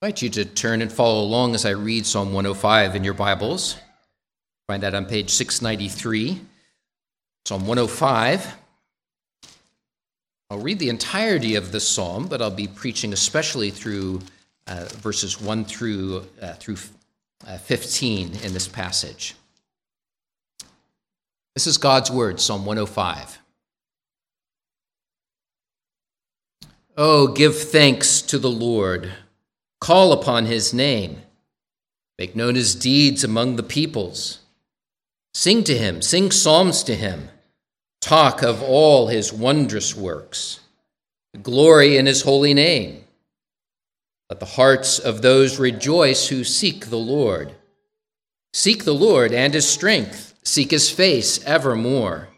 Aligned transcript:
I 0.00 0.06
invite 0.06 0.22
you 0.22 0.30
to 0.30 0.44
turn 0.44 0.80
and 0.80 0.92
follow 0.92 1.24
along 1.24 1.56
as 1.56 1.66
I 1.66 1.70
read 1.70 2.06
Psalm 2.06 2.32
105 2.32 2.94
in 2.94 3.02
your 3.02 3.14
Bibles. 3.14 3.74
Find 4.68 4.80
that 4.84 4.94
on 4.94 5.06
page 5.06 5.30
693. 5.30 6.40
Psalm 7.44 7.66
105. 7.66 8.54
I'll 10.50 10.60
read 10.60 10.78
the 10.78 10.88
entirety 10.88 11.56
of 11.56 11.72
this 11.72 11.88
psalm, 11.88 12.28
but 12.28 12.40
I'll 12.40 12.48
be 12.52 12.68
preaching 12.68 13.12
especially 13.12 13.72
through 13.72 14.20
uh, 14.68 14.84
verses 14.84 15.40
1 15.40 15.64
through, 15.64 16.24
uh, 16.40 16.52
through 16.52 16.76
uh, 17.44 17.58
15 17.58 18.36
in 18.44 18.52
this 18.52 18.68
passage. 18.68 19.34
This 21.56 21.66
is 21.66 21.76
God's 21.76 22.08
word, 22.08 22.38
Psalm 22.40 22.64
105. 22.64 23.40
Oh, 26.96 27.26
give 27.26 27.58
thanks 27.58 28.22
to 28.22 28.38
the 28.38 28.48
Lord 28.48 29.12
Call 29.80 30.12
upon 30.12 30.46
his 30.46 30.74
name. 30.74 31.22
Make 32.18 32.34
known 32.34 32.56
his 32.56 32.74
deeds 32.74 33.22
among 33.22 33.56
the 33.56 33.62
peoples. 33.62 34.40
Sing 35.34 35.62
to 35.64 35.78
him, 35.78 36.02
sing 36.02 36.30
psalms 36.30 36.82
to 36.84 36.96
him. 36.96 37.28
Talk 38.00 38.42
of 38.42 38.62
all 38.62 39.06
his 39.06 39.32
wondrous 39.32 39.96
works. 39.96 40.60
Glory 41.42 41.96
in 41.96 42.06
his 42.06 42.22
holy 42.22 42.54
name. 42.54 43.04
Let 44.30 44.40
the 44.40 44.46
hearts 44.46 44.98
of 44.98 45.22
those 45.22 45.58
rejoice 45.58 46.28
who 46.28 46.42
seek 46.42 46.86
the 46.86 46.96
Lord. 46.96 47.54
Seek 48.52 48.84
the 48.84 48.94
Lord 48.94 49.32
and 49.32 49.54
his 49.54 49.68
strength, 49.68 50.34
seek 50.42 50.70
his 50.70 50.90
face 50.90 51.42
evermore. 51.44 52.28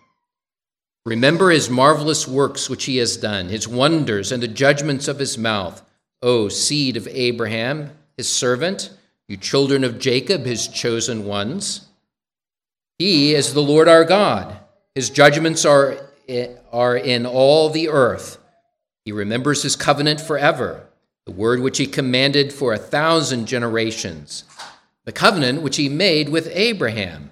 Remember 1.06 1.50
his 1.50 1.70
marvelous 1.70 2.28
works 2.28 2.68
which 2.68 2.84
he 2.84 2.98
has 2.98 3.16
done, 3.16 3.48
his 3.48 3.66
wonders 3.66 4.30
and 4.30 4.42
the 4.42 4.48
judgments 4.48 5.08
of 5.08 5.18
his 5.18 5.38
mouth 5.38 5.82
O 6.22 6.48
seed 6.48 6.96
of 6.96 7.08
Abraham, 7.08 7.90
his 8.16 8.28
servant, 8.28 8.90
you 9.28 9.36
children 9.36 9.84
of 9.84 9.98
Jacob, 9.98 10.44
his 10.44 10.68
chosen 10.68 11.24
ones. 11.24 11.86
He 12.98 13.34
is 13.34 13.54
the 13.54 13.62
Lord 13.62 13.88
our 13.88 14.04
God. 14.04 14.58
His 14.94 15.08
judgments 15.08 15.64
are, 15.64 15.96
are 16.72 16.96
in 16.96 17.24
all 17.24 17.70
the 17.70 17.88
earth. 17.88 18.38
He 19.04 19.12
remembers 19.12 19.62
his 19.62 19.76
covenant 19.76 20.20
forever, 20.20 20.86
the 21.24 21.32
word 21.32 21.60
which 21.60 21.78
he 21.78 21.86
commanded 21.86 22.52
for 22.52 22.72
a 22.72 22.78
thousand 22.78 23.46
generations, 23.46 24.44
the 25.04 25.12
covenant 25.12 25.62
which 25.62 25.76
he 25.76 25.88
made 25.88 26.28
with 26.28 26.50
Abraham, 26.52 27.30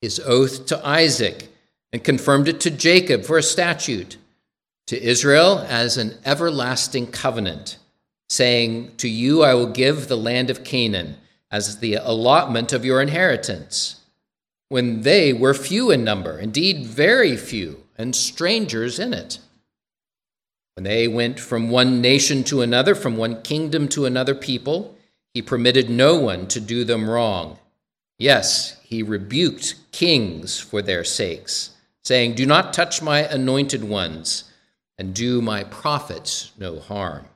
his 0.00 0.18
oath 0.18 0.66
to 0.66 0.84
Isaac, 0.84 1.54
and 1.92 2.02
confirmed 2.02 2.48
it 2.48 2.58
to 2.60 2.70
Jacob 2.70 3.24
for 3.24 3.38
a 3.38 3.42
statute, 3.42 4.16
to 4.88 5.00
Israel 5.00 5.64
as 5.68 5.96
an 5.96 6.18
everlasting 6.24 7.06
covenant 7.06 7.76
saying, 8.32 8.90
To 8.96 9.08
you 9.08 9.42
I 9.42 9.52
will 9.52 9.66
give 9.66 10.08
the 10.08 10.16
land 10.16 10.48
of 10.48 10.64
Canaan 10.64 11.16
as 11.50 11.80
the 11.80 11.96
allotment 11.96 12.72
of 12.72 12.82
your 12.82 13.02
inheritance. 13.02 14.00
When 14.70 15.02
they 15.02 15.34
were 15.34 15.52
few 15.52 15.90
in 15.90 16.02
number, 16.02 16.38
indeed 16.38 16.86
very 16.86 17.36
few, 17.36 17.82
and 17.98 18.16
strangers 18.16 18.98
in 18.98 19.12
it. 19.12 19.38
When 20.76 20.84
they 20.84 21.08
went 21.08 21.38
from 21.38 21.68
one 21.68 22.00
nation 22.00 22.42
to 22.44 22.62
another, 22.62 22.94
from 22.94 23.18
one 23.18 23.42
kingdom 23.42 23.86
to 23.88 24.06
another 24.06 24.34
people, 24.34 24.96
he 25.34 25.42
permitted 25.42 25.90
no 25.90 26.18
one 26.18 26.46
to 26.48 26.60
do 26.60 26.84
them 26.84 27.10
wrong. 27.10 27.58
Yes, 28.18 28.80
he 28.82 29.02
rebuked 29.02 29.74
kings 29.92 30.58
for 30.58 30.80
their 30.80 31.04
sakes, 31.04 31.76
saying, 32.02 32.36
Do 32.36 32.46
not 32.46 32.72
touch 32.72 33.02
my 33.02 33.20
anointed 33.24 33.84
ones, 33.84 34.44
and 34.96 35.12
do 35.12 35.42
my 35.42 35.64
prophets 35.64 36.52
no 36.58 36.80
harm. 36.80 37.26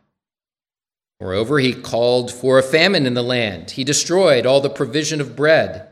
Moreover, 1.20 1.58
he 1.58 1.72
called 1.72 2.30
for 2.30 2.58
a 2.58 2.62
famine 2.62 3.06
in 3.06 3.14
the 3.14 3.22
land. 3.22 3.72
He 3.72 3.84
destroyed 3.84 4.44
all 4.44 4.60
the 4.60 4.68
provision 4.68 5.20
of 5.20 5.36
bread. 5.36 5.88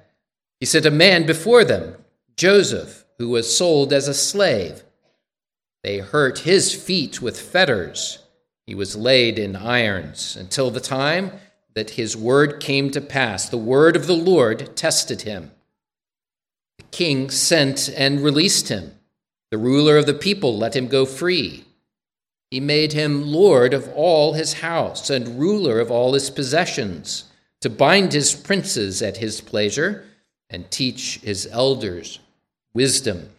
He 0.60 0.66
sent 0.66 0.86
a 0.86 0.90
man 0.90 1.26
before 1.26 1.64
them, 1.64 1.96
Joseph, 2.36 3.04
who 3.18 3.30
was 3.30 3.56
sold 3.56 3.92
as 3.92 4.08
a 4.08 4.14
slave. 4.14 4.82
They 5.82 5.98
hurt 5.98 6.40
his 6.40 6.74
feet 6.74 7.22
with 7.22 7.40
fetters. 7.40 8.18
He 8.66 8.74
was 8.74 8.96
laid 8.96 9.38
in 9.38 9.56
irons 9.56 10.36
until 10.36 10.70
the 10.70 10.80
time 10.80 11.32
that 11.74 11.90
his 11.90 12.16
word 12.16 12.60
came 12.60 12.90
to 12.90 13.00
pass. 13.00 13.48
The 13.48 13.58
word 13.58 13.96
of 13.96 14.06
the 14.06 14.14
Lord 14.14 14.76
tested 14.76 15.22
him. 15.22 15.50
The 16.78 16.84
king 16.84 17.30
sent 17.30 17.90
and 17.96 18.20
released 18.20 18.68
him. 18.68 18.92
The 19.50 19.58
ruler 19.58 19.98
of 19.98 20.06
the 20.06 20.14
people 20.14 20.56
let 20.56 20.74
him 20.74 20.88
go 20.88 21.04
free. 21.04 21.64
He 22.54 22.60
made 22.60 22.92
him 22.92 23.32
lord 23.32 23.74
of 23.74 23.88
all 23.96 24.34
his 24.34 24.52
house 24.52 25.10
and 25.10 25.40
ruler 25.40 25.80
of 25.80 25.90
all 25.90 26.14
his 26.14 26.30
possessions, 26.30 27.24
to 27.60 27.68
bind 27.68 28.12
his 28.12 28.32
princes 28.32 29.02
at 29.02 29.16
his 29.16 29.40
pleasure 29.40 30.04
and 30.48 30.70
teach 30.70 31.18
his 31.18 31.48
elders 31.50 32.20
wisdom. 32.72 33.30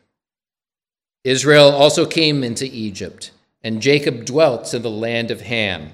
Israel 1.23 1.69
also 1.69 2.05
came 2.05 2.43
into 2.43 2.65
Egypt, 2.65 3.31
and 3.63 3.81
Jacob 3.81 4.25
dwelt 4.25 4.73
in 4.73 4.81
the 4.81 4.89
land 4.89 5.31
of 5.31 5.43
Ham. 5.43 5.93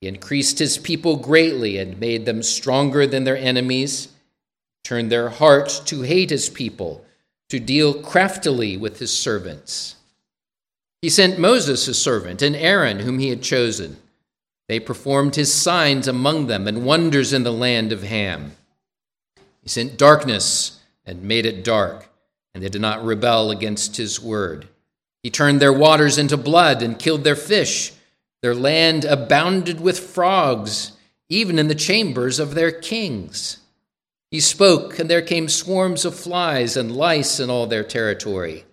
He 0.00 0.08
increased 0.08 0.58
his 0.58 0.76
people 0.76 1.14
greatly 1.14 1.78
and 1.78 2.00
made 2.00 2.26
them 2.26 2.42
stronger 2.42 3.06
than 3.06 3.22
their 3.22 3.38
enemies, 3.38 4.08
turned 4.82 5.12
their 5.12 5.28
heart 5.28 5.82
to 5.84 6.02
hate 6.02 6.30
his 6.30 6.48
people, 6.48 7.04
to 7.50 7.60
deal 7.60 7.94
craftily 7.94 8.76
with 8.76 8.98
his 8.98 9.16
servants. 9.16 9.94
He 11.04 11.10
sent 11.10 11.38
Moses, 11.38 11.84
his 11.84 12.00
servant, 12.00 12.40
and 12.40 12.56
Aaron, 12.56 13.00
whom 13.00 13.18
he 13.18 13.28
had 13.28 13.42
chosen. 13.42 13.98
They 14.68 14.80
performed 14.80 15.34
his 15.34 15.52
signs 15.52 16.08
among 16.08 16.46
them 16.46 16.66
and 16.66 16.86
wonders 16.86 17.34
in 17.34 17.42
the 17.42 17.52
land 17.52 17.92
of 17.92 18.04
Ham. 18.04 18.52
He 19.60 19.68
sent 19.68 19.98
darkness 19.98 20.80
and 21.04 21.22
made 21.22 21.44
it 21.44 21.62
dark, 21.62 22.08
and 22.54 22.64
they 22.64 22.70
did 22.70 22.80
not 22.80 23.04
rebel 23.04 23.50
against 23.50 23.98
his 23.98 24.18
word. 24.18 24.66
He 25.22 25.28
turned 25.28 25.60
their 25.60 25.74
waters 25.74 26.16
into 26.16 26.38
blood 26.38 26.82
and 26.82 26.98
killed 26.98 27.22
their 27.22 27.36
fish. 27.36 27.92
Their 28.40 28.54
land 28.54 29.04
abounded 29.04 29.82
with 29.82 30.00
frogs, 30.00 30.92
even 31.28 31.58
in 31.58 31.68
the 31.68 31.74
chambers 31.74 32.38
of 32.38 32.54
their 32.54 32.72
kings. 32.72 33.58
He 34.30 34.40
spoke, 34.40 34.98
and 34.98 35.10
there 35.10 35.20
came 35.20 35.50
swarms 35.50 36.06
of 36.06 36.14
flies 36.14 36.78
and 36.78 36.96
lice 36.96 37.40
in 37.40 37.50
all 37.50 37.66
their 37.66 37.84
territory. 37.84 38.64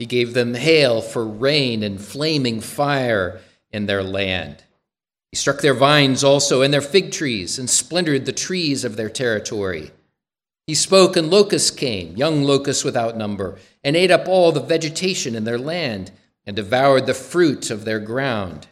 He 0.00 0.06
gave 0.06 0.32
them 0.32 0.54
hail 0.54 1.02
for 1.02 1.26
rain 1.26 1.82
and 1.82 2.00
flaming 2.00 2.62
fire 2.62 3.38
in 3.70 3.84
their 3.84 4.02
land. 4.02 4.64
He 5.30 5.36
struck 5.36 5.60
their 5.60 5.74
vines 5.74 6.24
also 6.24 6.62
and 6.62 6.72
their 6.72 6.80
fig 6.80 7.12
trees 7.12 7.58
and 7.58 7.68
splintered 7.68 8.24
the 8.24 8.32
trees 8.32 8.82
of 8.82 8.96
their 8.96 9.10
territory. 9.10 9.90
He 10.66 10.74
spoke, 10.74 11.16
and 11.16 11.30
locusts 11.30 11.70
came, 11.70 12.16
young 12.16 12.44
locusts 12.44 12.82
without 12.82 13.18
number, 13.18 13.58
and 13.84 13.94
ate 13.94 14.10
up 14.10 14.26
all 14.26 14.52
the 14.52 14.62
vegetation 14.62 15.34
in 15.34 15.44
their 15.44 15.58
land 15.58 16.12
and 16.46 16.56
devoured 16.56 17.04
the 17.04 17.12
fruit 17.12 17.70
of 17.70 17.84
their 17.84 18.00
ground. 18.00 18.68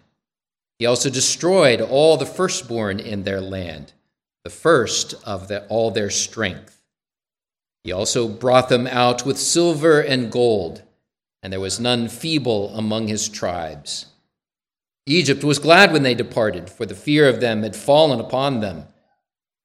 He 0.79 0.87
also 0.87 1.11
destroyed 1.11 1.83
all 1.83 2.17
the 2.17 2.25
firstborn 2.25 3.01
in 3.01 3.25
their 3.25 3.43
land, 3.43 3.93
the 4.45 4.51
first 4.51 5.15
of 5.27 5.49
the, 5.49 5.67
all 5.67 5.91
their 5.91 6.09
strength. 6.09 6.81
He 7.85 7.93
also 7.93 8.29
brought 8.29 8.71
them 8.71 8.87
out 8.87 9.27
with 9.27 9.37
silver 9.37 10.01
and 10.01 10.33
gold 10.33 10.85
and 11.43 11.53
there 11.53 11.61
was 11.61 11.81
none 11.81 12.09
feeble 12.09 12.75
among 12.77 13.09
his 13.09 13.29
tribes. 13.29 14.07
Egypt 15.07 15.43
was 15.43 15.59
glad 15.59 15.93
when 15.93 16.03
they 16.03 16.15
departed, 16.15 16.69
for 16.69 16.85
the 16.85 16.95
fear 16.95 17.29
of 17.29 17.41
them 17.41 17.63
had 17.63 17.75
fallen 17.75 18.21
upon 18.21 18.61
them. 18.61 18.85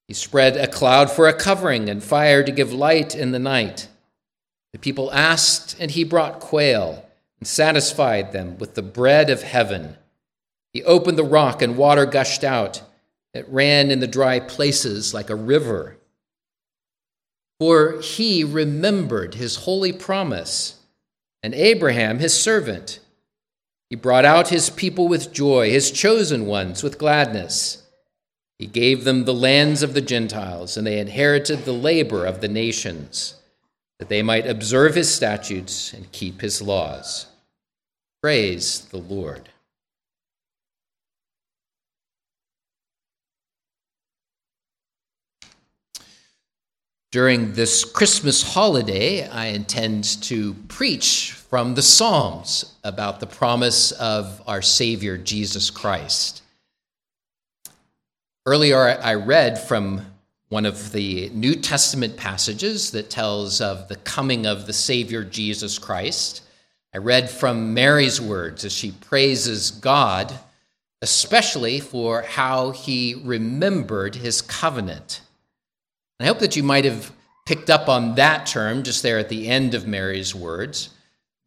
He 0.08 0.14
spread 0.14 0.56
a 0.56 0.68
cloud 0.68 1.12
for 1.12 1.28
a 1.28 1.34
covering 1.34 1.90
and 1.90 2.04
fire 2.04 2.44
to 2.44 2.52
give 2.52 2.72
light 2.72 3.16
in 3.16 3.32
the 3.32 3.40
night. 3.40 3.88
The 4.72 4.80
people 4.80 5.12
asked, 5.12 5.76
and 5.80 5.92
he 5.92 6.04
brought 6.04 6.40
quail 6.40 7.06
and 7.40 7.48
satisfied 7.48 8.32
them 8.32 8.58
with 8.58 8.76
the 8.76 8.82
bread 8.82 9.30
of 9.30 9.44
heaven. 9.44 9.98
He 10.72 10.84
opened 10.84 11.18
the 11.18 11.24
rock, 11.24 11.62
and 11.62 11.78
water 11.78 12.06
gushed 12.06 12.44
out. 12.44 12.82
It 13.34 13.48
ran 13.50 13.92
in 13.92 14.00
the 14.00 14.08
dry 14.08 14.40
places 14.40 15.14
like 15.14 15.30
a 15.30 15.36
river. 15.36 15.98
For 17.60 18.00
he 18.00 18.44
remembered 18.44 19.36
his 19.36 19.58
holy 19.58 19.92
promise 19.92 20.80
and 21.44 21.54
Abraham, 21.54 22.20
his 22.20 22.34
servant. 22.34 23.00
He 23.90 23.96
brought 23.96 24.26
out 24.26 24.48
his 24.48 24.70
people 24.70 25.08
with 25.08 25.34
joy, 25.34 25.70
his 25.70 25.92
chosen 25.92 26.48
ones 26.48 26.82
with 26.82 26.98
gladness. 26.98 27.84
He 28.58 28.66
gave 28.66 29.04
them 29.04 29.26
the 29.26 29.34
lands 29.34 29.84
of 29.84 29.94
the 29.94 30.02
Gentiles, 30.02 30.78
and 30.78 30.88
they 30.88 31.00
inherited 31.00 31.66
the 31.66 31.74
labor 31.74 32.26
of 32.26 32.40
the 32.40 32.48
nations, 32.48 33.36
that 34.00 34.10
they 34.10 34.24
might 34.24 34.48
observe 34.48 34.96
his 34.96 35.14
statutes 35.14 35.94
and 35.94 36.12
keep 36.12 36.42
his 36.42 36.62
laws. 36.62 37.28
Praise 38.22 38.86
the 38.86 38.98
Lord. 38.98 39.50
During 47.14 47.54
this 47.54 47.86
Christmas 47.86 48.42
holiday, 48.42 49.28
I 49.28 49.50
intend 49.50 50.04
to 50.24 50.56
preach 50.68 51.34
from 51.34 51.76
the 51.76 51.84
Psalms 51.84 52.74
about 52.84 53.20
the 53.20 53.28
promise 53.28 53.92
of 53.92 54.42
our 54.48 54.64
Savior 54.64 55.20
Jesus 55.20 55.70
Christ. 55.70 56.42
Earlier, 58.48 58.98
I 59.00 59.14
read 59.14 59.60
from 59.60 60.08
one 60.50 60.66
of 60.66 60.92
the 60.92 61.30
New 61.30 61.54
Testament 61.54 62.18
passages 62.18 62.90
that 62.94 63.12
tells 63.12 63.62
of 63.62 63.90
the 63.90 63.98
coming 63.98 64.48
of 64.48 64.66
the 64.66 64.74
Savior 64.74 65.24
Jesus 65.24 65.78
Christ. 65.78 66.42
I 66.96 66.98
read 66.98 67.30
from 67.30 67.76
Mary's 67.76 68.20
words 68.20 68.66
as 68.66 68.74
she 68.74 68.90
praises 68.90 69.70
God, 69.70 70.34
especially 71.04 71.80
for 71.80 72.24
how 72.24 72.72
he 72.72 73.22
remembered 73.24 74.16
his 74.16 74.42
covenant. 74.42 75.22
I 76.20 76.26
hope 76.26 76.40
that 76.40 76.56
you 76.56 76.64
might 76.64 76.86
have 76.86 77.12
picked 77.46 77.70
up 77.70 77.90
on 77.90 78.16
that 78.16 78.46
term 78.46 78.84
just 78.84 79.04
there 79.04 79.20
at 79.20 79.30
the 79.30 79.48
end 79.48 79.74
of 79.74 79.88
Mary's 79.88 80.34
words, 80.34 80.90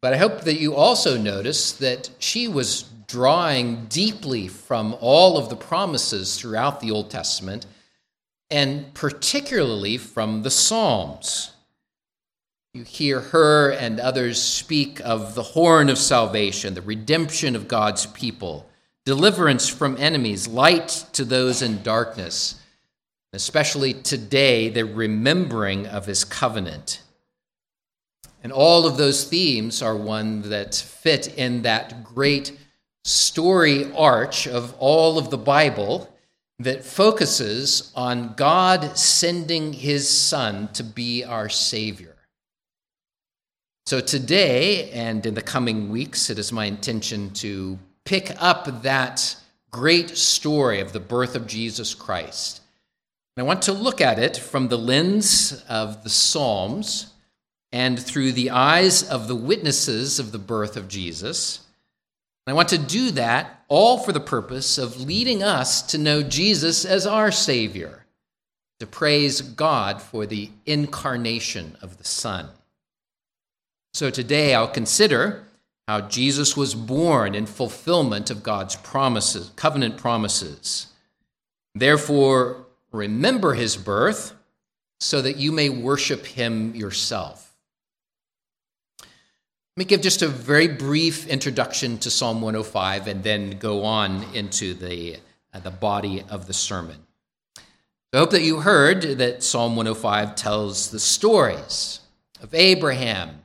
but 0.01 0.13
I 0.13 0.17
hope 0.17 0.41
that 0.41 0.59
you 0.59 0.75
also 0.75 1.17
notice 1.17 1.71
that 1.73 2.09
she 2.19 2.47
was 2.47 2.83
drawing 3.07 3.85
deeply 3.85 4.47
from 4.47 4.95
all 4.99 5.37
of 5.37 5.49
the 5.49 5.55
promises 5.55 6.37
throughout 6.37 6.79
the 6.79 6.91
Old 6.91 7.09
Testament 7.09 7.65
and 8.49 8.93
particularly 8.93 9.97
from 9.97 10.43
the 10.43 10.51
Psalms. 10.51 11.51
You 12.73 12.83
hear 12.83 13.19
her 13.19 13.71
and 13.71 13.99
others 13.99 14.41
speak 14.41 14.99
of 15.01 15.35
the 15.35 15.43
horn 15.43 15.89
of 15.89 15.97
salvation, 15.97 16.73
the 16.73 16.81
redemption 16.81 17.55
of 17.55 17.67
God's 17.67 18.05
people, 18.05 18.69
deliverance 19.05 19.67
from 19.67 19.97
enemies, 19.97 20.47
light 20.47 21.05
to 21.13 21.25
those 21.25 21.61
in 21.61 21.81
darkness, 21.81 22.61
especially 23.33 23.93
today, 23.93 24.69
the 24.69 24.85
remembering 24.85 25.85
of 25.87 26.05
his 26.05 26.23
covenant. 26.23 27.01
And 28.43 28.51
all 28.51 28.85
of 28.85 28.97
those 28.97 29.25
themes 29.25 29.81
are 29.81 29.95
one 29.95 30.43
that 30.49 30.75
fit 30.75 31.37
in 31.37 31.63
that 31.63 32.03
great 32.03 32.57
story 33.03 33.91
arch 33.93 34.47
of 34.47 34.75
all 34.79 35.17
of 35.17 35.29
the 35.29 35.37
Bible 35.37 36.13
that 36.59 36.83
focuses 36.83 37.91
on 37.95 38.33
God 38.35 38.97
sending 38.97 39.73
his 39.73 40.09
Son 40.09 40.69
to 40.73 40.83
be 40.83 41.23
our 41.23 41.49
Savior. 41.49 42.15
So, 43.85 43.99
today 44.01 44.89
and 44.91 45.25
in 45.25 45.33
the 45.33 45.41
coming 45.41 45.89
weeks, 45.89 46.29
it 46.29 46.39
is 46.39 46.51
my 46.51 46.65
intention 46.65 47.29
to 47.35 47.79
pick 48.05 48.31
up 48.41 48.81
that 48.83 49.35
great 49.71 50.17
story 50.17 50.81
of 50.81 50.91
the 50.91 50.99
birth 50.99 51.35
of 51.35 51.47
Jesus 51.47 51.93
Christ. 51.93 52.61
And 53.37 53.43
I 53.43 53.47
want 53.47 53.61
to 53.63 53.71
look 53.71 54.01
at 54.01 54.19
it 54.19 54.35
from 54.35 54.67
the 54.67 54.77
lens 54.77 55.63
of 55.69 56.03
the 56.03 56.09
Psalms 56.09 57.13
and 57.71 57.97
through 57.97 58.31
the 58.33 58.49
eyes 58.49 59.07
of 59.07 59.29
the 59.29 59.35
witnesses 59.35 60.19
of 60.19 60.33
the 60.33 60.39
birth 60.39 60.75
of 60.75 60.89
Jesus 60.89 61.63
and 62.47 62.53
I 62.53 62.55
want 62.55 62.69
to 62.69 62.77
do 62.77 63.11
that 63.11 63.65
all 63.67 63.97
for 63.97 64.13
the 64.13 64.21
purpose 64.21 64.77
of 64.77 65.01
leading 65.01 65.43
us 65.43 65.81
to 65.81 65.97
know 65.97 66.23
Jesus 66.23 66.85
as 66.85 67.05
our 67.05 67.29
Savior, 67.29 68.05
to 68.79 68.87
praise 68.87 69.41
God 69.41 70.01
for 70.01 70.25
the 70.25 70.49
incarnation 70.65 71.75
of 71.81 71.97
the 71.97 72.05
Son. 72.05 72.47
So 73.93 74.09
today 74.09 74.55
I'll 74.55 74.69
consider 74.69 75.43
how 75.89 75.99
Jesus 76.01 76.55
was 76.55 76.73
born 76.73 77.35
in 77.35 77.45
fulfillment 77.45 78.31
of 78.31 78.43
God's 78.43 78.77
promises, 78.77 79.51
covenant 79.57 79.97
promises. 79.97 80.87
Therefore, 81.75 82.65
remember 82.97 83.53
his 83.53 83.77
birth 83.77 84.33
so 84.99 85.21
that 85.21 85.37
you 85.37 85.51
may 85.51 85.69
worship 85.69 86.25
him 86.25 86.75
yourself. 86.75 87.55
Let 88.99 89.07
me 89.77 89.85
give 89.85 90.01
just 90.01 90.23
a 90.23 90.27
very 90.27 90.67
brief 90.67 91.27
introduction 91.27 91.99
to 91.99 92.09
Psalm 92.09 92.41
105 92.41 93.07
and 93.07 93.23
then 93.23 93.59
go 93.59 93.85
on 93.85 94.23
into 94.33 94.73
the, 94.73 95.17
uh, 95.53 95.59
the 95.59 95.69
body 95.69 96.23
of 96.29 96.47
the 96.47 96.53
sermon. 96.53 96.97
I 98.11 98.17
hope 98.17 98.31
that 98.31 98.41
you 98.41 98.61
heard 98.61 99.03
that 99.03 99.43
Psalm 99.43 99.75
105 99.75 100.35
tells 100.35 100.89
the 100.89 100.99
stories 100.99 101.99
of 102.41 102.55
Abraham, 102.55 103.43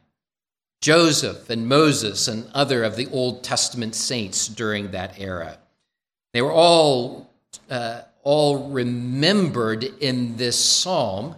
Joseph, 0.80 1.50
and 1.50 1.68
Moses, 1.68 2.28
and 2.28 2.48
other 2.54 2.82
of 2.82 2.96
the 2.96 3.08
Old 3.08 3.44
Testament 3.44 3.94
saints 3.94 4.48
during 4.48 4.92
that 4.92 5.20
era. 5.20 5.58
They 6.32 6.40
were 6.40 6.52
all, 6.52 7.30
uh, 7.68 8.02
all 8.22 8.70
remembered 8.70 9.84
in 9.84 10.36
this 10.36 10.58
psalm 10.58 11.36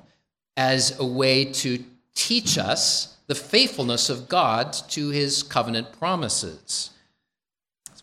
as 0.57 0.99
a 0.99 1.05
way 1.05 1.47
to 1.47 1.83
teach 2.15 2.59
us 2.59 3.17
the 3.27 3.35
faithfulness 3.35 4.11
of 4.11 4.29
God 4.29 4.73
to 4.91 5.09
his 5.09 5.43
covenant 5.43 5.99
promises. 5.99 6.91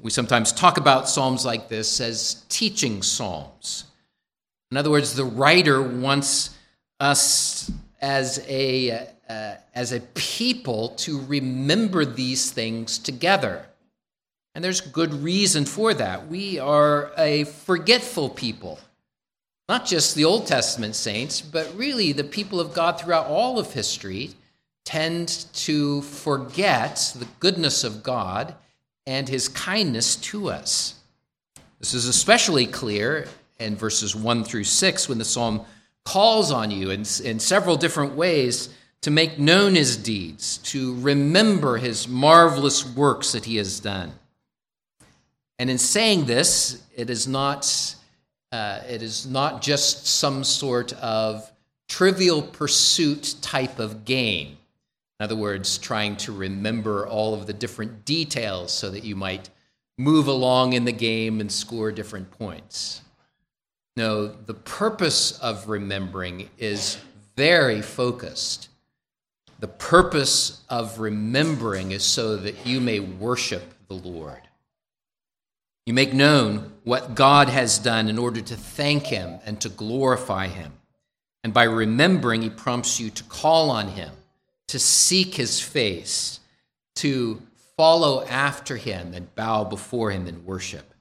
We 0.01 0.09
sometimes 0.09 0.51
talk 0.51 0.77
about 0.77 1.07
psalms 1.07 1.45
like 1.45 1.69
this 1.69 2.01
as 2.01 2.43
teaching 2.49 3.03
psalms. 3.03 3.85
In 4.71 4.77
other 4.77 4.89
words, 4.89 5.13
the 5.13 5.25
writer 5.25 5.81
wants 5.81 6.57
us 6.99 7.71
as 8.01 8.43
a, 8.47 9.09
uh, 9.29 9.55
as 9.75 9.91
a 9.91 9.99
people 10.15 10.89
to 10.89 11.19
remember 11.21 12.03
these 12.03 12.49
things 12.49 12.97
together. 12.97 13.67
And 14.53 14.63
there's 14.63 14.81
good 14.81 15.13
reason 15.13 15.65
for 15.65 15.93
that. 15.93 16.27
We 16.27 16.59
are 16.59 17.11
a 17.17 17.45
forgetful 17.45 18.29
people. 18.29 18.79
Not 19.69 19.85
just 19.85 20.15
the 20.15 20.25
Old 20.25 20.47
Testament 20.47 20.95
saints, 20.95 21.39
but 21.39 21.73
really 21.77 22.11
the 22.11 22.25
people 22.25 22.59
of 22.59 22.73
God 22.73 22.99
throughout 22.99 23.27
all 23.27 23.57
of 23.57 23.71
history 23.71 24.31
tend 24.83 25.45
to 25.53 26.01
forget 26.01 27.13
the 27.17 27.27
goodness 27.39 27.83
of 27.83 28.03
God 28.03 28.55
and 29.07 29.29
his 29.29 29.47
kindness 29.47 30.17
to 30.17 30.49
us. 30.49 30.95
This 31.79 31.93
is 31.93 32.07
especially 32.07 32.65
clear 32.65 33.27
in 33.59 33.75
verses 33.75 34.15
1 34.15 34.43
through 34.43 34.65
6 34.65 35.07
when 35.07 35.17
the 35.17 35.25
psalm 35.25 35.61
calls 36.03 36.51
on 36.51 36.71
you 36.71 36.89
in, 36.89 37.05
in 37.23 37.39
several 37.39 37.77
different 37.77 38.13
ways 38.13 38.69
to 39.01 39.11
make 39.11 39.39
known 39.39 39.75
his 39.75 39.97
deeds, 39.97 40.57
to 40.59 40.95
remember 40.99 41.77
his 41.77 42.07
marvelous 42.07 42.85
works 42.85 43.31
that 43.31 43.45
he 43.45 43.55
has 43.55 43.79
done. 43.79 44.11
And 45.61 45.69
in 45.69 45.77
saying 45.77 46.25
this, 46.25 46.81
it 46.95 47.11
is 47.11 47.27
not, 47.27 47.95
uh, 48.51 48.79
it 48.89 49.03
is 49.03 49.27
not 49.27 49.61
just 49.61 50.07
some 50.07 50.43
sort 50.43 50.91
of 50.93 51.51
trivial 51.87 52.41
pursuit 52.41 53.35
type 53.43 53.77
of 53.77 54.03
game. 54.03 54.57
In 55.19 55.23
other 55.23 55.35
words, 55.35 55.77
trying 55.77 56.15
to 56.17 56.31
remember 56.31 57.05
all 57.05 57.35
of 57.35 57.45
the 57.45 57.53
different 57.53 58.05
details 58.05 58.71
so 58.73 58.89
that 58.89 59.03
you 59.03 59.15
might 59.15 59.51
move 59.99 60.25
along 60.25 60.73
in 60.73 60.83
the 60.83 60.91
game 60.91 61.39
and 61.39 61.51
score 61.51 61.91
different 61.91 62.31
points. 62.31 63.01
No, 63.95 64.29
the 64.29 64.55
purpose 64.55 65.37
of 65.41 65.69
remembering 65.69 66.49
is 66.57 66.97
very 67.35 67.83
focused. 67.83 68.69
The 69.59 69.67
purpose 69.67 70.63
of 70.69 70.97
remembering 70.97 71.91
is 71.91 72.03
so 72.03 72.35
that 72.37 72.65
you 72.65 72.81
may 72.81 72.99
worship 72.99 73.75
the 73.87 73.93
Lord. 73.93 74.41
You 75.85 75.93
make 75.93 76.13
known 76.13 76.73
what 76.83 77.15
God 77.15 77.49
has 77.49 77.79
done 77.79 78.07
in 78.07 78.17
order 78.17 78.41
to 78.41 78.55
thank 78.55 79.07
Him 79.07 79.39
and 79.45 79.59
to 79.61 79.69
glorify 79.69 80.47
Him. 80.47 80.73
And 81.43 81.53
by 81.53 81.63
remembering, 81.63 82.41
He 82.43 82.49
prompts 82.49 82.99
you 82.99 83.09
to 83.09 83.23
call 83.23 83.69
on 83.69 83.89
Him 83.89 84.11
to 84.71 84.79
seek 84.79 85.35
his 85.35 85.59
face, 85.59 86.39
to 86.95 87.41
follow 87.75 88.23
after 88.25 88.77
him 88.77 89.13
and 89.13 89.35
bow 89.35 89.65
before 89.65 90.11
him 90.11 90.27
in 90.27 90.45
worship. 90.45 90.93